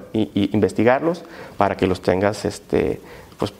investigarlos 0.54 1.24
para 1.58 1.78
que 1.78 1.86
los 1.86 2.02
tengas 2.02 2.46
este, 2.46 3.00
pues, 3.38 3.54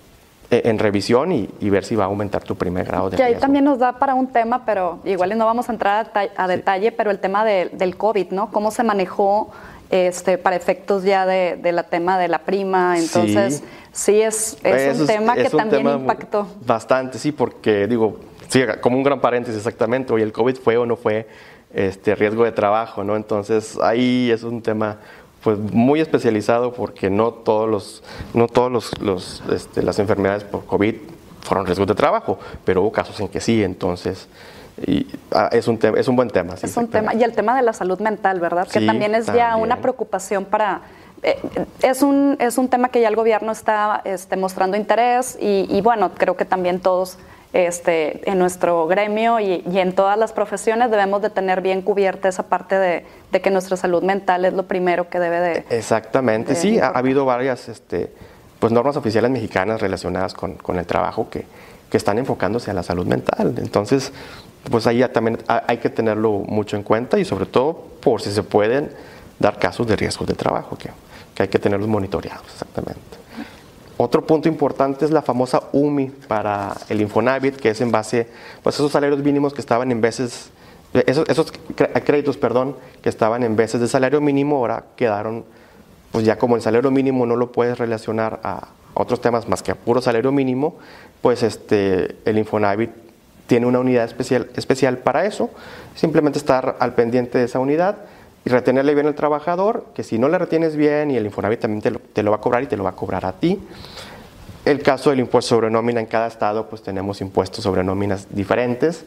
e, 0.50 0.64
en 0.66 0.80
revisión 0.80 1.32
y, 1.32 1.70
ver 1.70 1.86
si 1.86 1.96
va 1.96 2.06
a 2.06 2.08
aumentar 2.08 2.44
tu 2.44 2.56
primer 2.56 2.86
grado 2.86 3.12
de 3.12 3.18
Que 3.18 3.24
ahí 3.24 3.36
también 3.36 3.66
nos 3.66 3.78
da 3.78 4.00
para 4.00 4.16
un 4.16 4.28
tema, 4.28 4.66
pero 4.66 5.00
igual 5.06 5.38
no 5.38 5.46
vamos 5.46 5.70
a 5.70 5.74
entrar 5.74 6.12
a, 6.36 6.48
detalle, 6.48 6.92
pero 6.92 7.12
el 7.12 7.20
tema 7.20 7.46
del 7.46 7.98
COVID, 7.98 8.32
¿no? 8.32 8.52
¿Cómo 8.52 8.72
se 8.72 8.84
manejó 8.84 9.52
este, 9.94 10.40
para 10.40 10.56
efectos 10.56 11.04
ya 11.04 11.28
de, 11.28 11.72
la 11.72 11.84
tema 11.84 12.18
de 12.18 12.28
la 12.28 12.40
prima. 12.40 12.98
Entonces, 12.98 13.62
sí, 13.92 14.20
es, 14.22 14.58
es 14.64 15.00
un 15.00 15.06
tema 15.06 15.36
que 15.36 15.52
también 15.52 15.88
impactó. 15.88 16.48
Bastante, 16.66 17.20
sí, 17.20 17.32
porque 17.32 17.86
digo, 17.86 18.18
sí, 18.48 18.64
como 18.82 18.98
un 18.98 19.04
gran 19.04 19.22
paréntesis 19.22 19.60
exactamente, 19.60 20.12
hoy 20.12 20.24
el 20.24 20.32
COVID 20.32 20.56
fue 20.56 20.78
o 20.78 20.88
no 20.88 20.96
fue 20.96 21.28
este 21.72 22.16
riesgo 22.16 22.44
de 22.44 22.52
trabajo, 22.52 23.04
¿no? 23.04 23.16
Entonces, 23.16 23.78
ahí 23.84 24.32
es 24.32 24.42
un 24.42 24.64
tema 24.64 24.98
pues 25.44 25.60
muy 25.60 26.00
especializado 26.00 26.74
porque 26.74 27.12
no 27.12 27.32
todos 27.32 27.70
los 27.70 28.04
no 28.34 28.48
todos 28.48 28.72
los, 28.72 29.00
los 29.00 29.44
este, 29.52 29.84
las 29.84 30.00
enfermedades 30.00 30.44
por 30.44 30.66
COVID 30.66 30.96
fueron 31.42 31.68
riesgos 31.68 31.88
de 31.88 31.94
trabajo, 31.94 32.40
pero 32.66 32.82
hubo 32.82 32.92
casos 32.92 33.20
en 33.20 33.28
que 33.28 33.42
sí, 33.42 33.62
entonces 33.62 34.28
y 34.82 35.08
ah, 35.32 35.50
es, 35.52 35.68
un 35.68 35.80
es 35.96 36.08
un 36.08 36.16
buen 36.16 36.30
tema. 36.30 36.56
es 36.62 36.78
un 36.78 36.88
tema. 36.88 37.14
Y 37.14 37.24
el 37.24 37.34
tema 37.34 37.56
de 37.56 37.62
la 37.62 37.74
salud 37.74 38.00
mental, 38.00 38.40
¿verdad? 38.40 38.68
que 38.68 38.82
también 38.82 39.16
es 39.16 39.28
ya 39.28 39.56
una 39.56 39.78
preocupación 39.78 40.46
para... 40.46 40.82
Eh, 41.22 41.40
es, 41.82 42.02
un, 42.02 42.36
es 42.40 42.58
un 42.58 42.68
tema 42.68 42.90
que 42.90 43.00
ya 43.00 43.08
el 43.08 43.16
gobierno 43.16 43.52
está 43.52 44.02
este, 44.04 44.36
mostrando 44.36 44.76
interés 44.76 45.38
y, 45.40 45.80
bueno, 45.82 46.12
creo 46.16 46.36
que 46.36 46.44
también 46.44 46.80
todos 46.82 47.18
este, 47.54 48.30
en 48.30 48.40
nuestro 48.40 48.88
gremio 48.88 49.40
y, 49.40 49.64
en 49.66 49.94
todas 49.94 50.18
las 50.18 50.34
profesiones 50.34 50.92
debemos 50.92 51.22
de 51.22 51.30
tener 51.30 51.62
bien 51.62 51.82
cubierta 51.82 52.28
esa 52.28 52.44
parte 52.44 52.76
de, 52.78 53.06
que 53.42 53.52
nuestra 53.52 53.78
salud 53.78 54.04
mental 54.04 54.44
es 54.44 54.54
lo 54.54 54.64
primero 54.64 55.08
que 55.08 55.20
debe 55.20 55.40
de... 55.40 55.66
Exactamente, 55.70 56.56
sí, 56.56 56.80
ha, 56.80 56.88
habido 56.88 57.24
varias 57.26 57.70
este, 57.70 58.12
pues, 58.60 58.74
normas 58.74 58.98
oficiales 58.98 59.32
mexicanas 59.32 59.80
relacionadas 59.80 60.34
con, 60.34 60.56
con 60.56 60.78
el 60.78 60.86
trabajo 60.86 61.30
que, 61.30 61.46
que 61.94 61.98
están 61.98 62.18
enfocándose 62.18 62.72
a 62.72 62.74
la 62.74 62.82
salud 62.82 63.06
mental. 63.06 63.54
Entonces, 63.60 64.12
pues 64.70 64.88
ahí 64.88 65.04
también 65.12 65.40
hay 65.48 65.78
que 65.78 65.90
tenerlo 65.90 66.32
mucho 66.32 66.78
en 66.78 66.84
cuenta 66.84 67.20
y 67.20 67.26
sobre 67.26 67.46
todo 67.46 67.74
por 68.02 68.22
si 68.22 68.32
se 68.32 68.44
pueden 68.44 68.92
dar 69.40 69.60
casos 69.60 69.88
de 69.88 69.96
riesgos 69.96 70.28
de 70.28 70.36
trabajo, 70.36 70.78
que, 70.78 70.90
que 71.36 71.44
hay 71.44 71.50
que 71.50 71.60
tenerlos 71.60 71.88
monitoreados, 71.88 72.46
exactamente. 72.46 73.24
Otro 73.98 74.26
punto 74.26 74.50
importante 74.50 75.06
es 75.06 75.12
la 75.12 75.22
famosa 75.22 75.64
UMI 75.72 76.08
para 76.28 76.74
el 76.90 77.02
Infonavit, 77.02 77.56
que 77.56 77.70
es 77.70 77.82
en 77.82 77.92
base, 77.92 78.28
pues 78.64 78.76
esos 78.76 78.92
salarios 78.92 79.22
mínimos 79.22 79.54
que 79.54 79.62
estaban 79.62 79.92
en 79.92 80.02
veces, 80.02 80.50
esos, 80.94 81.28
esos 81.30 81.52
créditos, 82.04 82.38
perdón, 82.38 82.76
que 83.02 83.10
estaban 83.10 83.44
en 83.44 83.56
veces 83.56 83.82
de 83.82 83.88
salario 83.88 84.20
mínimo, 84.20 84.58
ahora 84.58 84.86
quedaron, 84.96 85.46
pues 86.12 86.26
ya 86.26 86.38
como 86.38 86.56
el 86.56 86.62
salario 86.62 86.90
mínimo 86.90 87.26
no 87.26 87.36
lo 87.36 87.52
puedes 87.52 87.78
relacionar 87.78 88.40
a 88.44 88.70
otros 88.96 89.22
temas 89.22 89.48
más 89.48 89.62
que 89.62 89.72
a 89.72 89.76
puro 89.76 90.02
salario 90.02 90.32
mínimo, 90.32 90.76
pues 91.22 91.44
este, 91.44 92.18
el 92.26 92.38
Infonavit 92.38 92.92
tiene 93.48 93.66
una 93.66 93.80
unidad 93.80 94.06
especial, 94.06 94.50
especial 94.56 95.00
para 95.00 95.26
eso, 95.26 95.50
simplemente 95.96 96.40
estar 96.40 96.78
al 96.80 96.94
pendiente 96.94 97.38
de 97.38 97.46
esa 97.46 97.60
unidad 97.60 97.98
y 98.46 98.50
retenerle 98.50 98.94
bien 98.94 99.08
al 99.08 99.16
trabajador, 99.16 99.86
que 99.96 100.04
si 100.04 100.18
no 100.18 100.28
le 100.28 100.38
retienes 100.38 100.76
bien 100.76 101.12
y 101.12 101.18
el 101.18 101.26
Infonavit 101.26 101.60
también 101.60 101.82
te 101.82 102.24
lo, 102.24 102.32
va 102.32 102.38
a 102.38 102.42
cobrar 102.42 102.64
y 102.64 102.68
te 102.68 102.76
lo 102.76 102.84
va 102.84 102.92
a 102.92 102.96
cobrar 102.96 103.26
a 103.26 103.34
ti. 103.34 103.60
El 104.66 104.82
caso 104.82 105.10
del 105.10 105.20
impuesto 105.20 105.56
sobre 105.56 105.70
nómina 105.70 106.00
en 106.00 106.06
cada 106.06 106.28
estado, 106.28 106.70
pues 106.70 106.82
tenemos 106.82 107.20
impuestos 107.22 107.64
sobre 107.64 107.84
nóminas 107.84 108.28
diferentes, 108.30 109.06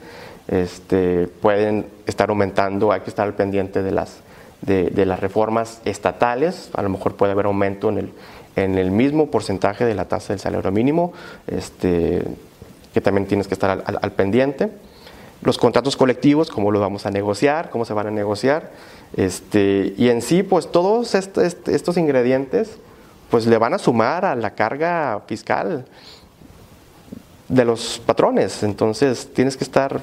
este, 0.49 1.29
pueden 1.29 1.87
estar 2.07 2.29
aumentando, 2.29 2.93
hay 2.93 3.01
que 3.01 3.11
estar 3.11 3.27
al 3.27 3.35
pendiente 3.35 3.83
de 3.83 3.91
las, 3.91 4.19
de, 4.63 5.07
las 5.07 5.21
reformas 5.21 5.81
estatales, 5.85 6.71
a 6.75 6.83
lo 6.83 6.91
mejor 6.91 7.17
puede 7.17 7.33
haber 7.33 7.47
aumento 7.47 7.89
en 7.89 7.99
el, 7.99 8.13
en 8.55 8.77
el 8.77 8.91
mismo 8.91 9.31
porcentaje 9.31 9.85
de 9.85 9.95
la 9.95 10.07
tasa 10.07 10.35
del 10.35 10.41
salario 10.41 10.71
mínimo, 10.71 11.15
este, 11.47 12.23
que 12.97 13.03
también 13.03 13.27
tienes 13.27 13.47
que 13.47 13.53
estar 13.53 13.85
al, 13.85 14.13
pendiente. 14.13 14.71
Los 15.43 15.59
contratos 15.59 15.99
colectivos, 15.99 16.51
cómo 16.51 16.71
los 16.71 16.81
vamos 16.81 17.05
a 17.05 17.11
negociar, 17.11 17.69
cómo 17.69 17.85
se 17.85 17.93
van 17.93 18.07
a 18.07 18.11
negociar. 18.11 18.71
Este, 19.15 19.93
y 19.99 20.09
en 20.09 20.23
sí, 20.23 20.43
pues 20.43 20.73
todos 20.73 21.15
estos 21.15 21.97
ingredientes, 21.99 22.79
pues 23.29 23.47
le 23.47 23.59
van 23.59 23.75
a 23.75 23.79
sumar 23.79 24.25
a 24.25 24.35
la 24.35 24.55
carga 24.55 25.21
fiscal 25.27 25.85
de 27.51 27.65
los 27.67 27.99
patrones. 27.99 28.63
Entonces 28.63 29.31
tienes 29.35 29.59
que 29.59 29.65
estar 29.65 30.01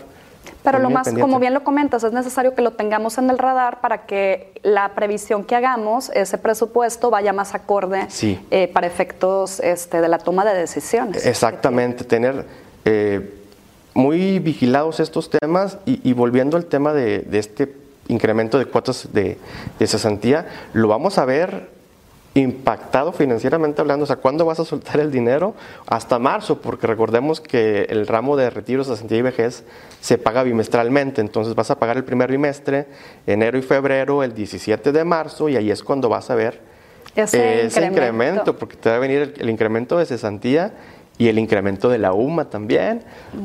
pero 0.63 0.79
lo 0.79 0.89
más, 0.89 1.09
como 1.11 1.39
bien 1.39 1.53
lo 1.53 1.63
comentas, 1.63 2.03
es 2.03 2.13
necesario 2.13 2.55
que 2.55 2.61
lo 2.61 2.71
tengamos 2.71 3.17
en 3.17 3.29
el 3.29 3.37
radar 3.37 3.81
para 3.81 4.05
que 4.05 4.53
la 4.63 4.89
previsión 4.95 5.43
que 5.43 5.55
hagamos, 5.55 6.09
ese 6.09 6.37
presupuesto, 6.37 7.09
vaya 7.09 7.33
más 7.33 7.53
acorde 7.53 8.07
eh, 8.49 8.69
para 8.69 8.87
efectos 8.87 9.59
este, 9.59 9.99
de 9.99 10.07
la 10.07 10.19
toma 10.19 10.45
de 10.45 10.53
decisiones. 10.53 11.25
Exactamente, 11.25 12.05
tener 12.05 12.45
eh, 12.85 13.33
muy 13.93 14.39
vigilados 14.39 14.99
estos 14.99 15.29
temas 15.29 15.77
y, 15.85 16.13
volviendo 16.13 16.57
al 16.57 16.65
tema 16.65 16.93
de, 16.93 17.27
este 17.31 17.75
incremento 18.07 18.57
de 18.57 18.65
cuotas 18.65 19.09
de, 19.13 19.37
cesantía, 19.85 20.47
lo 20.73 20.87
vamos 20.87 21.17
a 21.17 21.25
ver 21.25 21.71
impactado 22.35 23.11
financieramente 23.11 23.79
hablando, 23.79 24.05
o 24.05 24.07
sea, 24.07 24.15
¿cuándo 24.15 24.43
vas 24.43 24.59
a 24.59 24.65
soltar 24.65 24.99
el 24.99 25.11
dinero? 25.11 25.53
Hasta 25.85 26.17
marzo, 26.17 26.59
porque 26.59 26.87
recordemos 26.87 27.39
que 27.39 27.83
el 27.89 28.07
ramo 28.07 28.35
de 28.35 28.49
retiro, 28.49 28.83
cesantía 28.83 29.19
y 29.19 29.21
vejez 29.21 29.63
se 30.01 30.17
paga 30.17 30.41
bimestralmente, 30.41 31.21
entonces 31.21 31.53
vas 31.53 31.69
a 31.69 31.77
pagar 31.77 31.97
el 31.97 32.03
primer 32.03 32.31
bimestre, 32.31 32.87
enero 33.27 33.59
y 33.59 33.61
febrero, 33.61 34.23
el 34.23 34.33
17 34.33 34.91
de 34.91 35.03
marzo, 35.03 35.47
y 35.47 35.57
ahí 35.57 35.69
es 35.69 35.83
cuando 35.83 36.09
vas 36.09 36.31
a 36.31 36.35
ver 36.35 36.59
ese, 37.15 37.67
ese 37.67 37.85
incremento. 37.85 38.57
porque 38.57 38.77
te 38.77 38.89
va 38.89 38.95
a 38.95 38.99
venir 38.99 39.35
el 39.37 39.49
incremento 39.51 39.99
de 39.99 40.07
cesantía 40.07 40.73
y 41.23 41.29
el 41.29 41.39
incremento 41.39 41.87
de 41.87 41.99
la 41.99 42.11
UMA 42.11 42.49
también. 42.49 43.01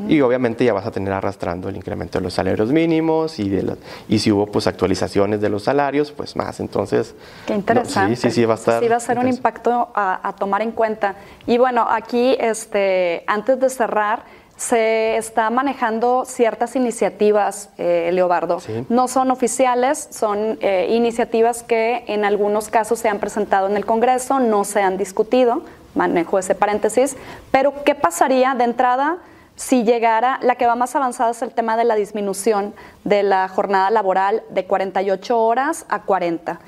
Y 0.08 0.20
obviamente 0.20 0.64
ya 0.64 0.72
vas 0.72 0.84
a 0.84 0.90
tener 0.90 1.12
arrastrando 1.12 1.68
el 1.68 1.76
incremento 1.76 2.18
de 2.18 2.24
los 2.24 2.34
salarios 2.34 2.72
mínimos 2.72 3.38
y, 3.38 3.48
de 3.48 3.76
y 4.08 4.18
si 4.18 4.32
hubo 4.32 4.46
pues 4.46 4.66
actualizaciones 4.66 5.40
de 5.40 5.48
los 5.48 5.62
salarios, 5.62 6.10
pues 6.10 6.34
más. 6.34 6.58
Entonces, 6.58 7.14
qué 7.46 7.54
interesante. 7.54 8.16
sí, 8.16 8.22
sí, 8.22 8.30
sí, 8.32 8.44
va 8.44 8.54
a 8.54 8.56
estar. 8.56 8.82
Sí, 8.82 8.88
va 8.88 8.96
a 8.96 9.00
ser 9.00 9.20
un 9.20 9.28
impacto 9.28 9.92
a, 9.94 10.34
tomar 10.40 10.60
en 10.62 10.72
cuenta. 10.72 11.14
Y 11.46 11.58
bueno, 11.58 11.86
aquí, 11.88 12.36
este, 12.40 13.22
antes 13.28 13.60
de 13.60 13.70
cerrar, 13.70 14.24
se 14.56 15.16
está 15.16 15.48
manejando 15.50 16.24
ciertas 16.26 16.74
iniciativas, 16.74 17.70
eh, 17.78 18.10
Leobardo. 18.12 18.58
No 18.88 19.06
son 19.06 19.30
oficiales, 19.30 20.08
son 20.10 20.58
eh, 20.60 20.88
iniciativas 20.90 21.62
que 21.62 22.02
en 22.08 22.24
algunos 22.24 22.70
casos 22.70 22.98
se 22.98 23.08
han 23.08 23.20
presentado 23.20 23.68
en 23.68 23.76
el 23.76 23.86
Congreso, 23.86 24.40
no 24.40 24.64
se 24.64 24.82
han 24.82 24.98
discutido, 24.98 25.62
manejo 25.94 26.38
ese 26.38 26.54
paréntesis, 26.54 27.16
pero 27.50 27.84
¿qué 27.84 27.94
pasaría 27.94 28.54
de 28.54 28.64
entrada 28.64 29.18
si 29.56 29.82
llegara, 29.82 30.38
la 30.42 30.54
que 30.54 30.66
va 30.66 30.76
más 30.76 30.94
avanzada 30.94 31.32
es 31.32 31.42
el 31.42 31.52
tema 31.52 31.76
de 31.76 31.84
la 31.84 31.96
disminución 31.96 32.74
de 33.04 33.24
la 33.24 33.48
jornada 33.48 33.90
laboral 33.90 34.42
de 34.50 34.64
48 34.64 35.38
horas 35.38 35.84
a 35.88 36.02
40? 36.02 36.60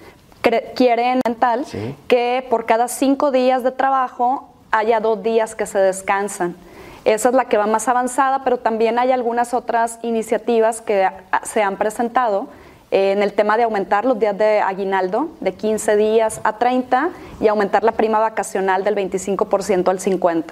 Quieren 0.74 1.20
mental 1.26 1.66
que 2.08 2.44
por 2.50 2.66
cada 2.66 2.88
cinco 2.88 3.30
días 3.30 3.62
de 3.62 3.70
trabajo 3.70 4.48
haya 4.70 4.98
dos 4.98 5.22
días 5.22 5.54
que 5.54 5.66
se 5.66 5.78
descansan. 5.78 6.56
Esa 7.04 7.28
es 7.28 7.34
la 7.34 7.46
que 7.46 7.56
va 7.56 7.66
más 7.66 7.88
avanzada, 7.88 8.42
pero 8.44 8.58
también 8.58 8.98
hay 8.98 9.12
algunas 9.12 9.54
otras 9.54 9.98
iniciativas 10.02 10.80
que 10.80 11.08
se 11.44 11.62
han 11.62 11.76
presentado 11.76 12.48
en 12.90 13.22
el 13.22 13.32
tema 13.32 13.56
de 13.56 13.62
aumentar 13.62 14.04
los 14.04 14.18
días 14.18 14.36
de 14.36 14.60
aguinaldo 14.60 15.28
de 15.40 15.52
15 15.52 15.96
días 15.96 16.40
a 16.42 16.58
30 16.58 17.10
y 17.40 17.48
aumentar 17.48 17.84
la 17.84 17.92
prima 17.92 18.18
vacacional 18.18 18.84
del 18.84 18.96
25% 18.96 19.88
al 19.88 19.98
50%. 19.98 20.44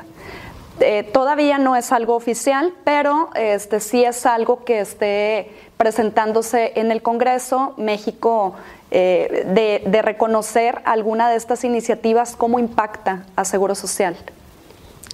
Eh, 0.81 1.03
todavía 1.03 1.59
no 1.59 1.75
es 1.75 1.91
algo 1.91 2.15
oficial, 2.15 2.73
pero 2.85 3.31
este, 3.35 3.81
sí 3.81 4.05
es 4.05 4.25
algo 4.27 4.63
que 4.65 4.79
esté 4.79 5.51
presentándose 5.77 6.73
en 6.77 6.93
el 6.93 7.03
Congreso. 7.03 7.75
México, 7.77 8.55
eh, 8.93 9.45
de, 9.49 9.83
de 9.91 10.03
reconocer 10.03 10.81
alguna 10.85 11.31
de 11.31 11.37
estas 11.37 11.65
iniciativas, 11.65 12.37
cómo 12.37 12.61
impacta 12.61 13.25
a 13.35 13.45
Seguro 13.45 13.75
Social 13.75 14.17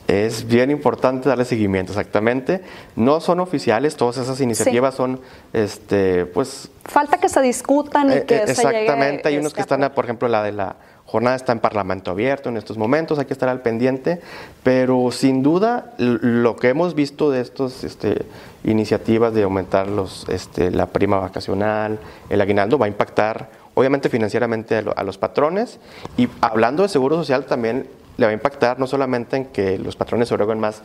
es 0.06 0.46
bien 0.46 0.70
importante 0.70 1.28
darle 1.28 1.44
seguimiento, 1.44 1.92
exactamente. 1.92 2.62
No 2.96 3.20
son 3.20 3.40
oficiales, 3.40 3.96
todas 3.96 4.18
esas 4.18 4.40
iniciativas 4.40 4.94
son, 4.94 5.20
este, 5.52 6.26
pues... 6.26 6.70
Falta 6.84 7.18
que 7.18 7.28
se 7.28 7.40
discutan 7.40 8.10
y 8.10 8.14
eh, 8.14 8.24
que 8.24 8.36
eh, 8.36 8.46
se 8.46 8.52
Exactamente, 8.52 9.28
hay 9.28 9.38
unos 9.38 9.54
que 9.54 9.62
están, 9.62 9.90
por 9.94 10.04
ejemplo, 10.04 10.28
la 10.28 10.42
de 10.42 10.52
la 10.52 10.76
jornada 11.06 11.36
está 11.36 11.52
en 11.52 11.60
Parlamento 11.60 12.10
abierto 12.10 12.48
en 12.48 12.56
estos 12.56 12.76
momentos, 12.76 13.18
hay 13.18 13.26
que 13.26 13.32
estar 13.32 13.48
al 13.48 13.62
pendiente, 13.62 14.20
pero 14.62 15.10
sin 15.10 15.42
duda 15.42 15.94
lo 15.98 16.56
que 16.56 16.70
hemos 16.70 16.94
visto 16.94 17.30
de 17.30 17.40
estas 17.40 17.84
este, 17.84 18.24
iniciativas 18.64 19.32
de 19.32 19.42
aumentar 19.42 19.86
los, 19.86 20.26
este, 20.28 20.70
la 20.70 20.86
prima 20.86 21.18
vacacional, 21.18 21.98
el 22.28 22.40
aguinaldo, 22.40 22.78
va 22.78 22.86
a 22.86 22.88
impactar 22.88 23.50
obviamente 23.74 24.08
financieramente 24.08 24.84
a 24.94 25.02
los 25.02 25.18
patrones 25.18 25.78
y 26.16 26.28
hablando 26.40 26.82
de 26.84 26.88
seguro 26.88 27.16
social 27.16 27.44
también 27.44 27.86
le 28.16 28.27
va 28.27 28.31
a 28.31 28.35
impactar 28.35 28.79
no 28.79 28.87
solamente 28.87 29.37
en 29.37 29.46
que 29.46 29.79
los 29.79 29.96
patrones 29.96 30.31
eroguen 30.31 30.61
más 30.61 30.83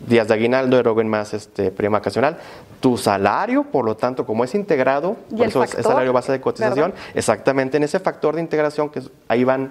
días 0.00 0.28
de 0.28 0.34
aguinaldo, 0.34 0.78
eroguen 0.78 1.08
más 1.08 1.32
este, 1.32 1.70
prima 1.70 1.98
vacacional, 1.98 2.36
tu 2.80 2.98
salario, 2.98 3.64
por 3.64 3.84
lo 3.84 3.96
tanto, 3.96 4.26
como 4.26 4.44
es 4.44 4.54
integrado, 4.54 5.16
por 5.30 5.46
eso 5.46 5.62
es, 5.62 5.70
salario 5.70 6.12
base 6.12 6.32
de 6.32 6.40
cotización, 6.40 6.92
exactamente 7.14 7.76
en 7.76 7.82
ese 7.82 7.98
factor 7.98 8.34
de 8.34 8.42
integración 8.42 8.90
que 8.90 9.02
ahí 9.28 9.44
van 9.44 9.70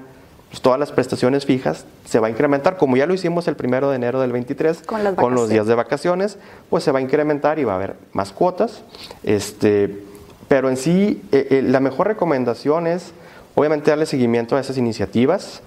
pues, 0.49 0.62
todas 0.62 0.79
las 0.79 0.91
prestaciones 0.91 1.45
fijas, 1.45 1.86
se 2.05 2.19
va 2.19 2.27
a 2.27 2.29
incrementar, 2.29 2.77
como 2.77 2.97
ya 2.97 3.05
lo 3.05 3.13
hicimos 3.13 3.47
el 3.47 3.55
primero 3.55 3.89
de 3.89 3.97
enero 3.97 4.19
del 4.19 4.31
23, 4.31 4.84
con, 5.15 5.36
los 5.36 5.49
días 5.49 5.67
de 5.67 5.75
vacaciones, 5.75 6.38
pues 6.69 6.84
se 6.84 6.91
va 6.91 6.99
a 6.99 7.01
incrementar 7.01 7.60
y 7.60 7.63
va 7.63 7.73
a 7.73 7.75
haber 7.75 7.95
más 8.13 8.31
cuotas. 8.31 8.81
Este, 9.23 10.03
pero 10.47 10.69
en 10.69 10.77
sí, 10.77 11.21
eh, 11.31 11.47
eh, 11.51 11.62
la 11.62 11.79
mejor 11.79 12.08
recomendación 12.08 12.88
es, 12.88 13.12
obviamente, 13.53 13.91
darle 13.91 14.05
seguimiento 14.05 14.55
a 14.55 14.60
esas 14.60 14.77
iniciativas, 14.77 15.62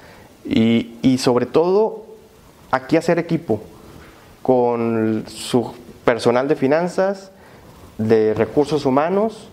y, 0.48 1.18
sobre 1.18 1.46
todo, 1.46 2.04
aquí 2.70 2.96
hacer 2.96 3.18
equipo 3.18 3.60
con 4.42 5.24
su 5.28 5.74
personal 6.04 6.48
de 6.48 6.56
finanzas, 6.56 7.30
de 7.98 8.32
recursos 8.32 8.86
humanos, 8.86 9.48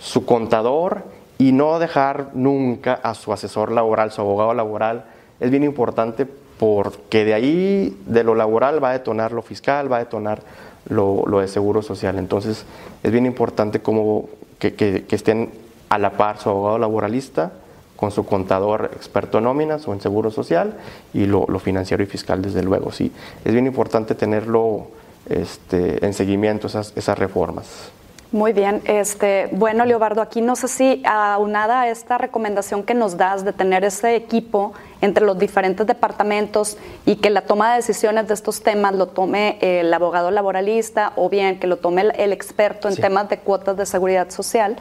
su 0.00 0.24
contador 0.24 1.04
y 1.38 1.52
no 1.52 1.78
dejar 1.78 2.30
nunca 2.34 2.94
a 2.94 3.14
su 3.14 3.32
asesor 3.32 3.70
laboral, 3.70 4.10
su 4.10 4.20
abogado 4.20 4.54
laboral. 4.54 5.04
Es 5.38 5.50
bien 5.50 5.62
importante 5.62 6.26
porque 6.58 7.24
de 7.24 7.34
ahí, 7.34 7.96
de 8.06 8.24
lo 8.24 8.34
laboral, 8.34 8.82
va 8.82 8.90
a 8.90 8.92
detonar 8.92 9.32
lo 9.32 9.42
fiscal, 9.42 9.90
va 9.90 9.96
a 9.96 10.00
detonar 10.00 10.42
lo, 10.88 11.24
de 11.40 11.46
seguro 11.46 11.82
social. 11.82 12.18
Entonces, 12.18 12.64
es 13.02 13.12
bien 13.12 13.24
importante 13.24 13.80
como 13.80 14.28
que, 14.58 14.74
que 14.74 15.06
estén 15.10 15.50
a 15.90 15.98
la 15.98 16.10
par 16.10 16.38
su 16.38 16.48
abogado 16.48 16.78
laboralista, 16.78 17.52
con 18.00 18.10
su 18.10 18.24
contador 18.24 18.90
experto 18.96 19.38
en 19.38 19.44
nóminas 19.44 19.86
o 19.86 19.92
en 19.92 20.00
seguro 20.00 20.30
social 20.30 20.78
y 21.12 21.26
lo, 21.26 21.46
financiero 21.58 22.02
y 22.02 22.06
fiscal, 22.06 22.40
desde 22.40 22.62
luego. 22.62 22.90
Sí, 22.90 23.12
es 23.44 23.52
bien 23.52 23.66
importante 23.66 24.14
tenerlo 24.14 24.86
este, 25.28 26.04
en 26.04 26.14
seguimiento, 26.14 26.66
esas, 26.66 26.94
esas 26.96 27.18
reformas. 27.18 27.92
Muy 28.32 28.52
bien, 28.52 28.80
este, 28.84 29.48
bueno, 29.50 29.84
Leobardo, 29.84 30.22
aquí 30.22 30.40
no 30.40 30.54
sé 30.54 30.68
si 30.68 31.02
aunada 31.04 31.80
a 31.80 31.88
esta 31.88 32.16
recomendación 32.16 32.84
que 32.84 32.94
nos 32.94 33.16
das 33.16 33.44
de 33.44 33.52
tener 33.52 33.82
ese 33.82 34.14
equipo 34.14 34.72
entre 35.00 35.26
los 35.26 35.36
diferentes 35.36 35.84
departamentos 35.84 36.78
y 37.04 37.16
que 37.16 37.28
la 37.28 37.40
toma 37.40 37.70
de 37.70 37.78
decisiones 37.78 38.28
de 38.28 38.34
estos 38.34 38.62
temas 38.62 38.94
lo 38.94 39.08
tome 39.08 39.58
el 39.60 39.92
abogado 39.92 40.30
laboralista 40.30 41.12
o 41.16 41.28
bien 41.28 41.58
que 41.58 41.66
lo 41.66 41.78
tome 41.78 42.02
el, 42.02 42.32
experto 42.32 42.88
en 42.88 42.94
temas 42.94 43.28
de 43.28 43.38
cuotas 43.38 43.76
de 43.76 43.84
seguridad 43.84 44.30
social. 44.30 44.76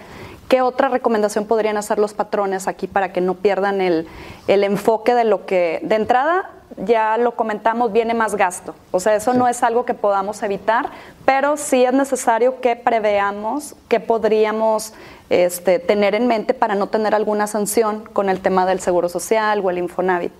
¿Qué 0.49 0.61
otra 0.61 0.89
recomendación 0.89 1.45
podrían 1.45 1.77
hacer 1.77 1.99
los 1.99 2.15
patrones 2.15 2.67
aquí 2.67 2.87
para 2.87 3.13
que 3.13 3.21
no 3.21 3.35
pierdan 3.35 3.81
el, 3.81 4.07
enfoque 4.47 5.13
de 5.13 5.23
lo 5.23 5.45
que, 5.45 5.79
de 5.83 5.93
entrada, 5.93 6.49
ya 6.75 7.19
lo 7.19 7.35
comentamos, 7.35 7.93
viene 7.93 8.15
más 8.15 8.33
gasto? 8.33 8.73
O 8.89 8.99
sea, 8.99 9.15
eso 9.15 9.35
no 9.35 9.47
es 9.47 9.61
algo 9.61 9.85
que 9.85 9.93
podamos 9.93 10.41
evitar, 10.41 10.89
pero 11.23 11.55
sí 11.55 11.85
es 11.85 11.93
necesario 11.93 12.61
que 12.61 12.75
preveamos 12.75 13.75
qué 13.87 13.99
podríamos 13.99 14.93
este, 15.29 15.77
tener 15.77 16.15
en 16.15 16.25
mente 16.25 16.55
para 16.55 16.73
no 16.73 16.87
tener 16.87 17.13
alguna 17.13 17.45
sanción 17.45 18.05
con 18.11 18.27
el 18.27 18.39
tema 18.39 18.65
del 18.65 18.79
seguro 18.79 19.07
social 19.07 19.61
o 19.63 19.69
el 19.69 19.77
Infonavit. 19.77 20.31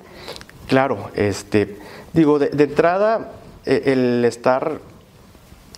Claro, 0.68 1.12
este, 1.14 1.78
digo, 2.14 2.40
de, 2.40 2.50
de 2.50 2.64
entrada, 2.64 3.30
e, 3.64 3.94
el 3.94 4.26
estar 4.26 4.80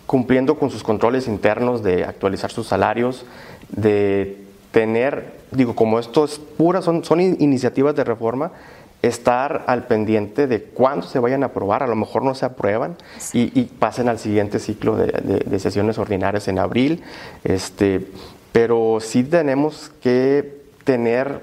cumpliendo 0.06 0.58
con 0.58 0.70
sus 0.70 0.84
controles 0.84 1.28
internos 1.28 1.84
de 1.84 2.06
actualizar 2.06 2.52
sus 2.52 2.68
salarios, 2.68 3.26
de 3.72 4.38
tener, 4.72 5.34
digo, 5.52 5.76
como 5.76 6.00
esto 6.00 6.26
es 6.26 6.40
pura, 6.40 6.82
son, 6.82 7.04
son 7.04 7.22
iniciativas 7.22 7.96
de 7.96 8.04
reforma, 8.04 8.52
estar 9.02 9.64
al 9.68 9.88
pendiente 9.88 10.48
de 10.48 10.62
cuándo 10.62 11.08
se 11.08 11.20
vayan 11.20 11.44
a 11.44 11.48
aprobar, 11.48 11.84
a 11.84 11.88
lo 11.88 11.96
mejor 11.96 12.24
no 12.24 12.36
se 12.36 12.46
aprueban 12.46 12.98
y, 13.34 13.64
pasen 13.64 14.10
al 14.10 14.20
siguiente 14.20 14.60
ciclo 14.60 14.96
de, 14.96 15.60
sesiones 15.60 15.98
ordinarias 15.98 16.48
en 16.48 16.60
abril, 16.60 17.04
este, 17.44 18.08
pero 18.52 19.00
sí 19.02 19.24
tenemos 19.24 19.92
que 20.02 20.62
tener 20.84 21.40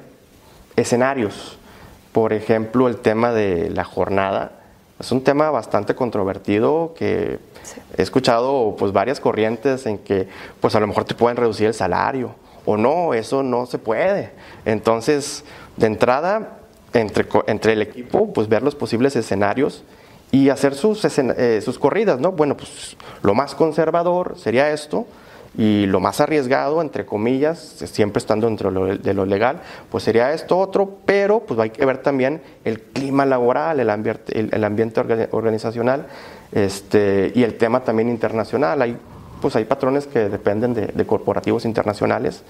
escenarios, 0.77 1.59
por 2.13 2.33
ejemplo, 2.33 2.87
el 2.89 2.99
tema 2.99 3.33
de 3.33 3.71
la 3.71 3.85
jornada, 3.85 4.53
es 4.99 5.13
un 5.13 5.23
tema 5.23 5.51
bastante 5.51 5.95
controvertido 5.95 6.95
que 6.97 7.39
he 7.97 8.03
escuchado 8.03 8.75
pues 8.79 8.93
varias 8.93 9.21
corrientes 9.21 9.87
en 9.87 9.99
que 9.99 10.29
pues 10.61 10.75
a 10.75 10.81
lo 10.81 10.87
mejor 10.87 11.05
te 11.05 11.15
pueden 11.15 11.37
reducir 11.37 11.69
el 11.69 11.75
salario 11.75 12.35
o 12.65 12.77
no, 12.77 13.15
eso 13.15 13.43
no 13.43 13.65
se 13.67 13.79
puede. 13.79 14.31
Entonces, 14.65 15.45
de 15.77 15.87
entrada, 15.87 16.59
entre, 16.93 17.27
entre 17.47 17.73
el 17.73 17.83
equipo, 17.83 18.33
pues 18.33 18.49
ver 18.49 18.63
los 18.63 18.75
posibles 18.75 19.17
escenarios 19.17 19.85
y 20.31 20.51
hacer 20.51 20.75
sus, 20.75 21.03
eh, 21.05 21.63
sus 21.63 21.79
corridas, 21.79 22.21
¿no? 22.21 22.33
Bueno, 22.33 22.57
pues 22.57 22.97
lo 23.23 23.35
más 23.35 23.55
conservador 23.55 24.37
sería 24.37 24.71
esto, 24.71 25.07
y 25.57 25.87
lo 25.87 26.01
más 26.01 26.21
arriesgado, 26.21 26.81
entre 26.83 27.07
comillas, 27.07 27.59
siempre 27.59 28.19
estando 28.19 28.47
dentro 28.47 28.71
de 28.71 29.15
lo 29.15 29.25
legal, 29.25 29.61
pues 29.91 30.05
sería 30.05 30.33
esto 30.33 30.59
otro, 30.59 30.99
pero 31.05 31.41
pues 31.41 31.59
hay 31.59 31.71
que 31.71 31.85
ver 31.85 31.99
también 31.99 32.43
el 32.65 32.81
clima 32.81 33.25
laboral, 33.25 33.81
el 33.81 33.91
ambiente, 33.91 34.39
el, 34.39 34.65
ambiente 34.65 35.01
organizacional 35.31 36.07
este, 36.53 37.33
y 37.35 37.43
el 37.43 37.57
tema 37.57 37.83
también 37.83 38.09
internacional. 38.09 38.83
Hay, 38.83 38.97
pues 39.41 39.57
hay 39.57 39.65
patrones 39.65 40.07
que 40.07 40.29
dependen 40.29 40.75
de, 40.75 41.07
corporativos 41.07 41.65
internacionales 41.65 42.43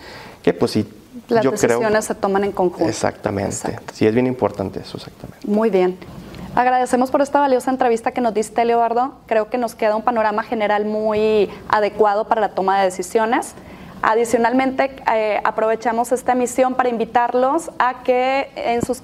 que 0.43 0.53
pues 0.53 0.73
sí, 0.73 0.89
Las 1.29 1.45
decisiones 1.45 2.05
se 2.05 2.15
toman 2.15 2.45
en 2.45 2.53
conjunto. 2.53 2.89
Exactamente, 2.89 3.79
sí 3.93 4.07
es 4.07 4.15
bien 4.15 4.27
importante 4.27 4.81
eso, 4.81 4.97
exactamente. 4.97 5.47
Muy 5.47 5.71
bien. 5.71 5.97
Agradecemos 6.59 7.13
por 7.13 7.23
esta 7.23 7.39
valiosa 7.39 7.71
entrevista 7.71 8.11
que 8.11 8.21
nos 8.21 8.35
diste, 8.35 8.65
Leobardo. 8.65 9.13
Creo 9.27 9.49
que 9.49 9.59
nos 9.59 9.77
queda 9.77 9.95
un 9.95 10.03
panorama 10.03 10.43
general 10.43 10.87
muy 10.87 11.49
adecuado 11.69 12.25
para 12.25 12.41
la 12.41 12.49
toma 12.49 12.81
de 12.81 12.87
decisiones. 12.87 13.55
Adicionalmente, 14.03 14.91
eh, 15.15 15.41
aprovechamos 15.45 16.11
esta 16.11 16.33
emisión 16.33 16.75
para 16.75 16.89
invitarlos 16.89 17.71
a 17.79 18.03
que 18.03 18.51
en, 18.57 18.85
sus 18.85 19.01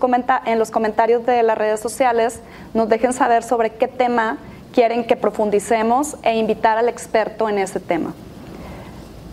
en 0.47 0.59
los 0.59 0.73
comentarios 0.73 1.25
de 1.27 1.45
las 1.45 1.57
redes 1.57 1.79
sociales 1.79 2.41
nos 2.75 2.89
dejen 2.89 3.13
saber 3.13 3.45
sobre 3.45 3.71
qué 3.71 3.87
tema 3.87 4.39
quieren 4.73 5.05
que 5.05 5.15
profundicemos 5.15 6.17
e 6.25 6.37
invitar 6.37 6.77
al 6.77 6.89
experto 6.89 7.49
en 7.49 7.59
ese 7.59 7.79
tema. 7.79 8.15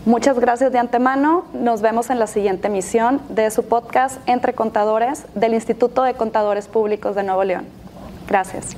Muchas 0.06 0.38
gracias 0.38 0.70
de 0.70 0.78
antemano. 0.78 1.46
Nos 1.54 1.82
vemos 1.82 2.08
en 2.08 2.20
la 2.20 2.28
siguiente 2.28 2.68
emisión 2.68 3.20
de 3.30 3.50
su 3.50 3.64
podcast 3.64 4.20
Entre 4.28 4.52
Contadores 4.52 5.24
del 5.34 5.54
Instituto 5.54 6.04
de 6.04 6.14
Contadores 6.14 6.68
Públicos 6.68 7.16
de 7.16 7.24
Nuevo 7.24 7.42
León. 7.42 7.81
Gracias. 8.26 8.76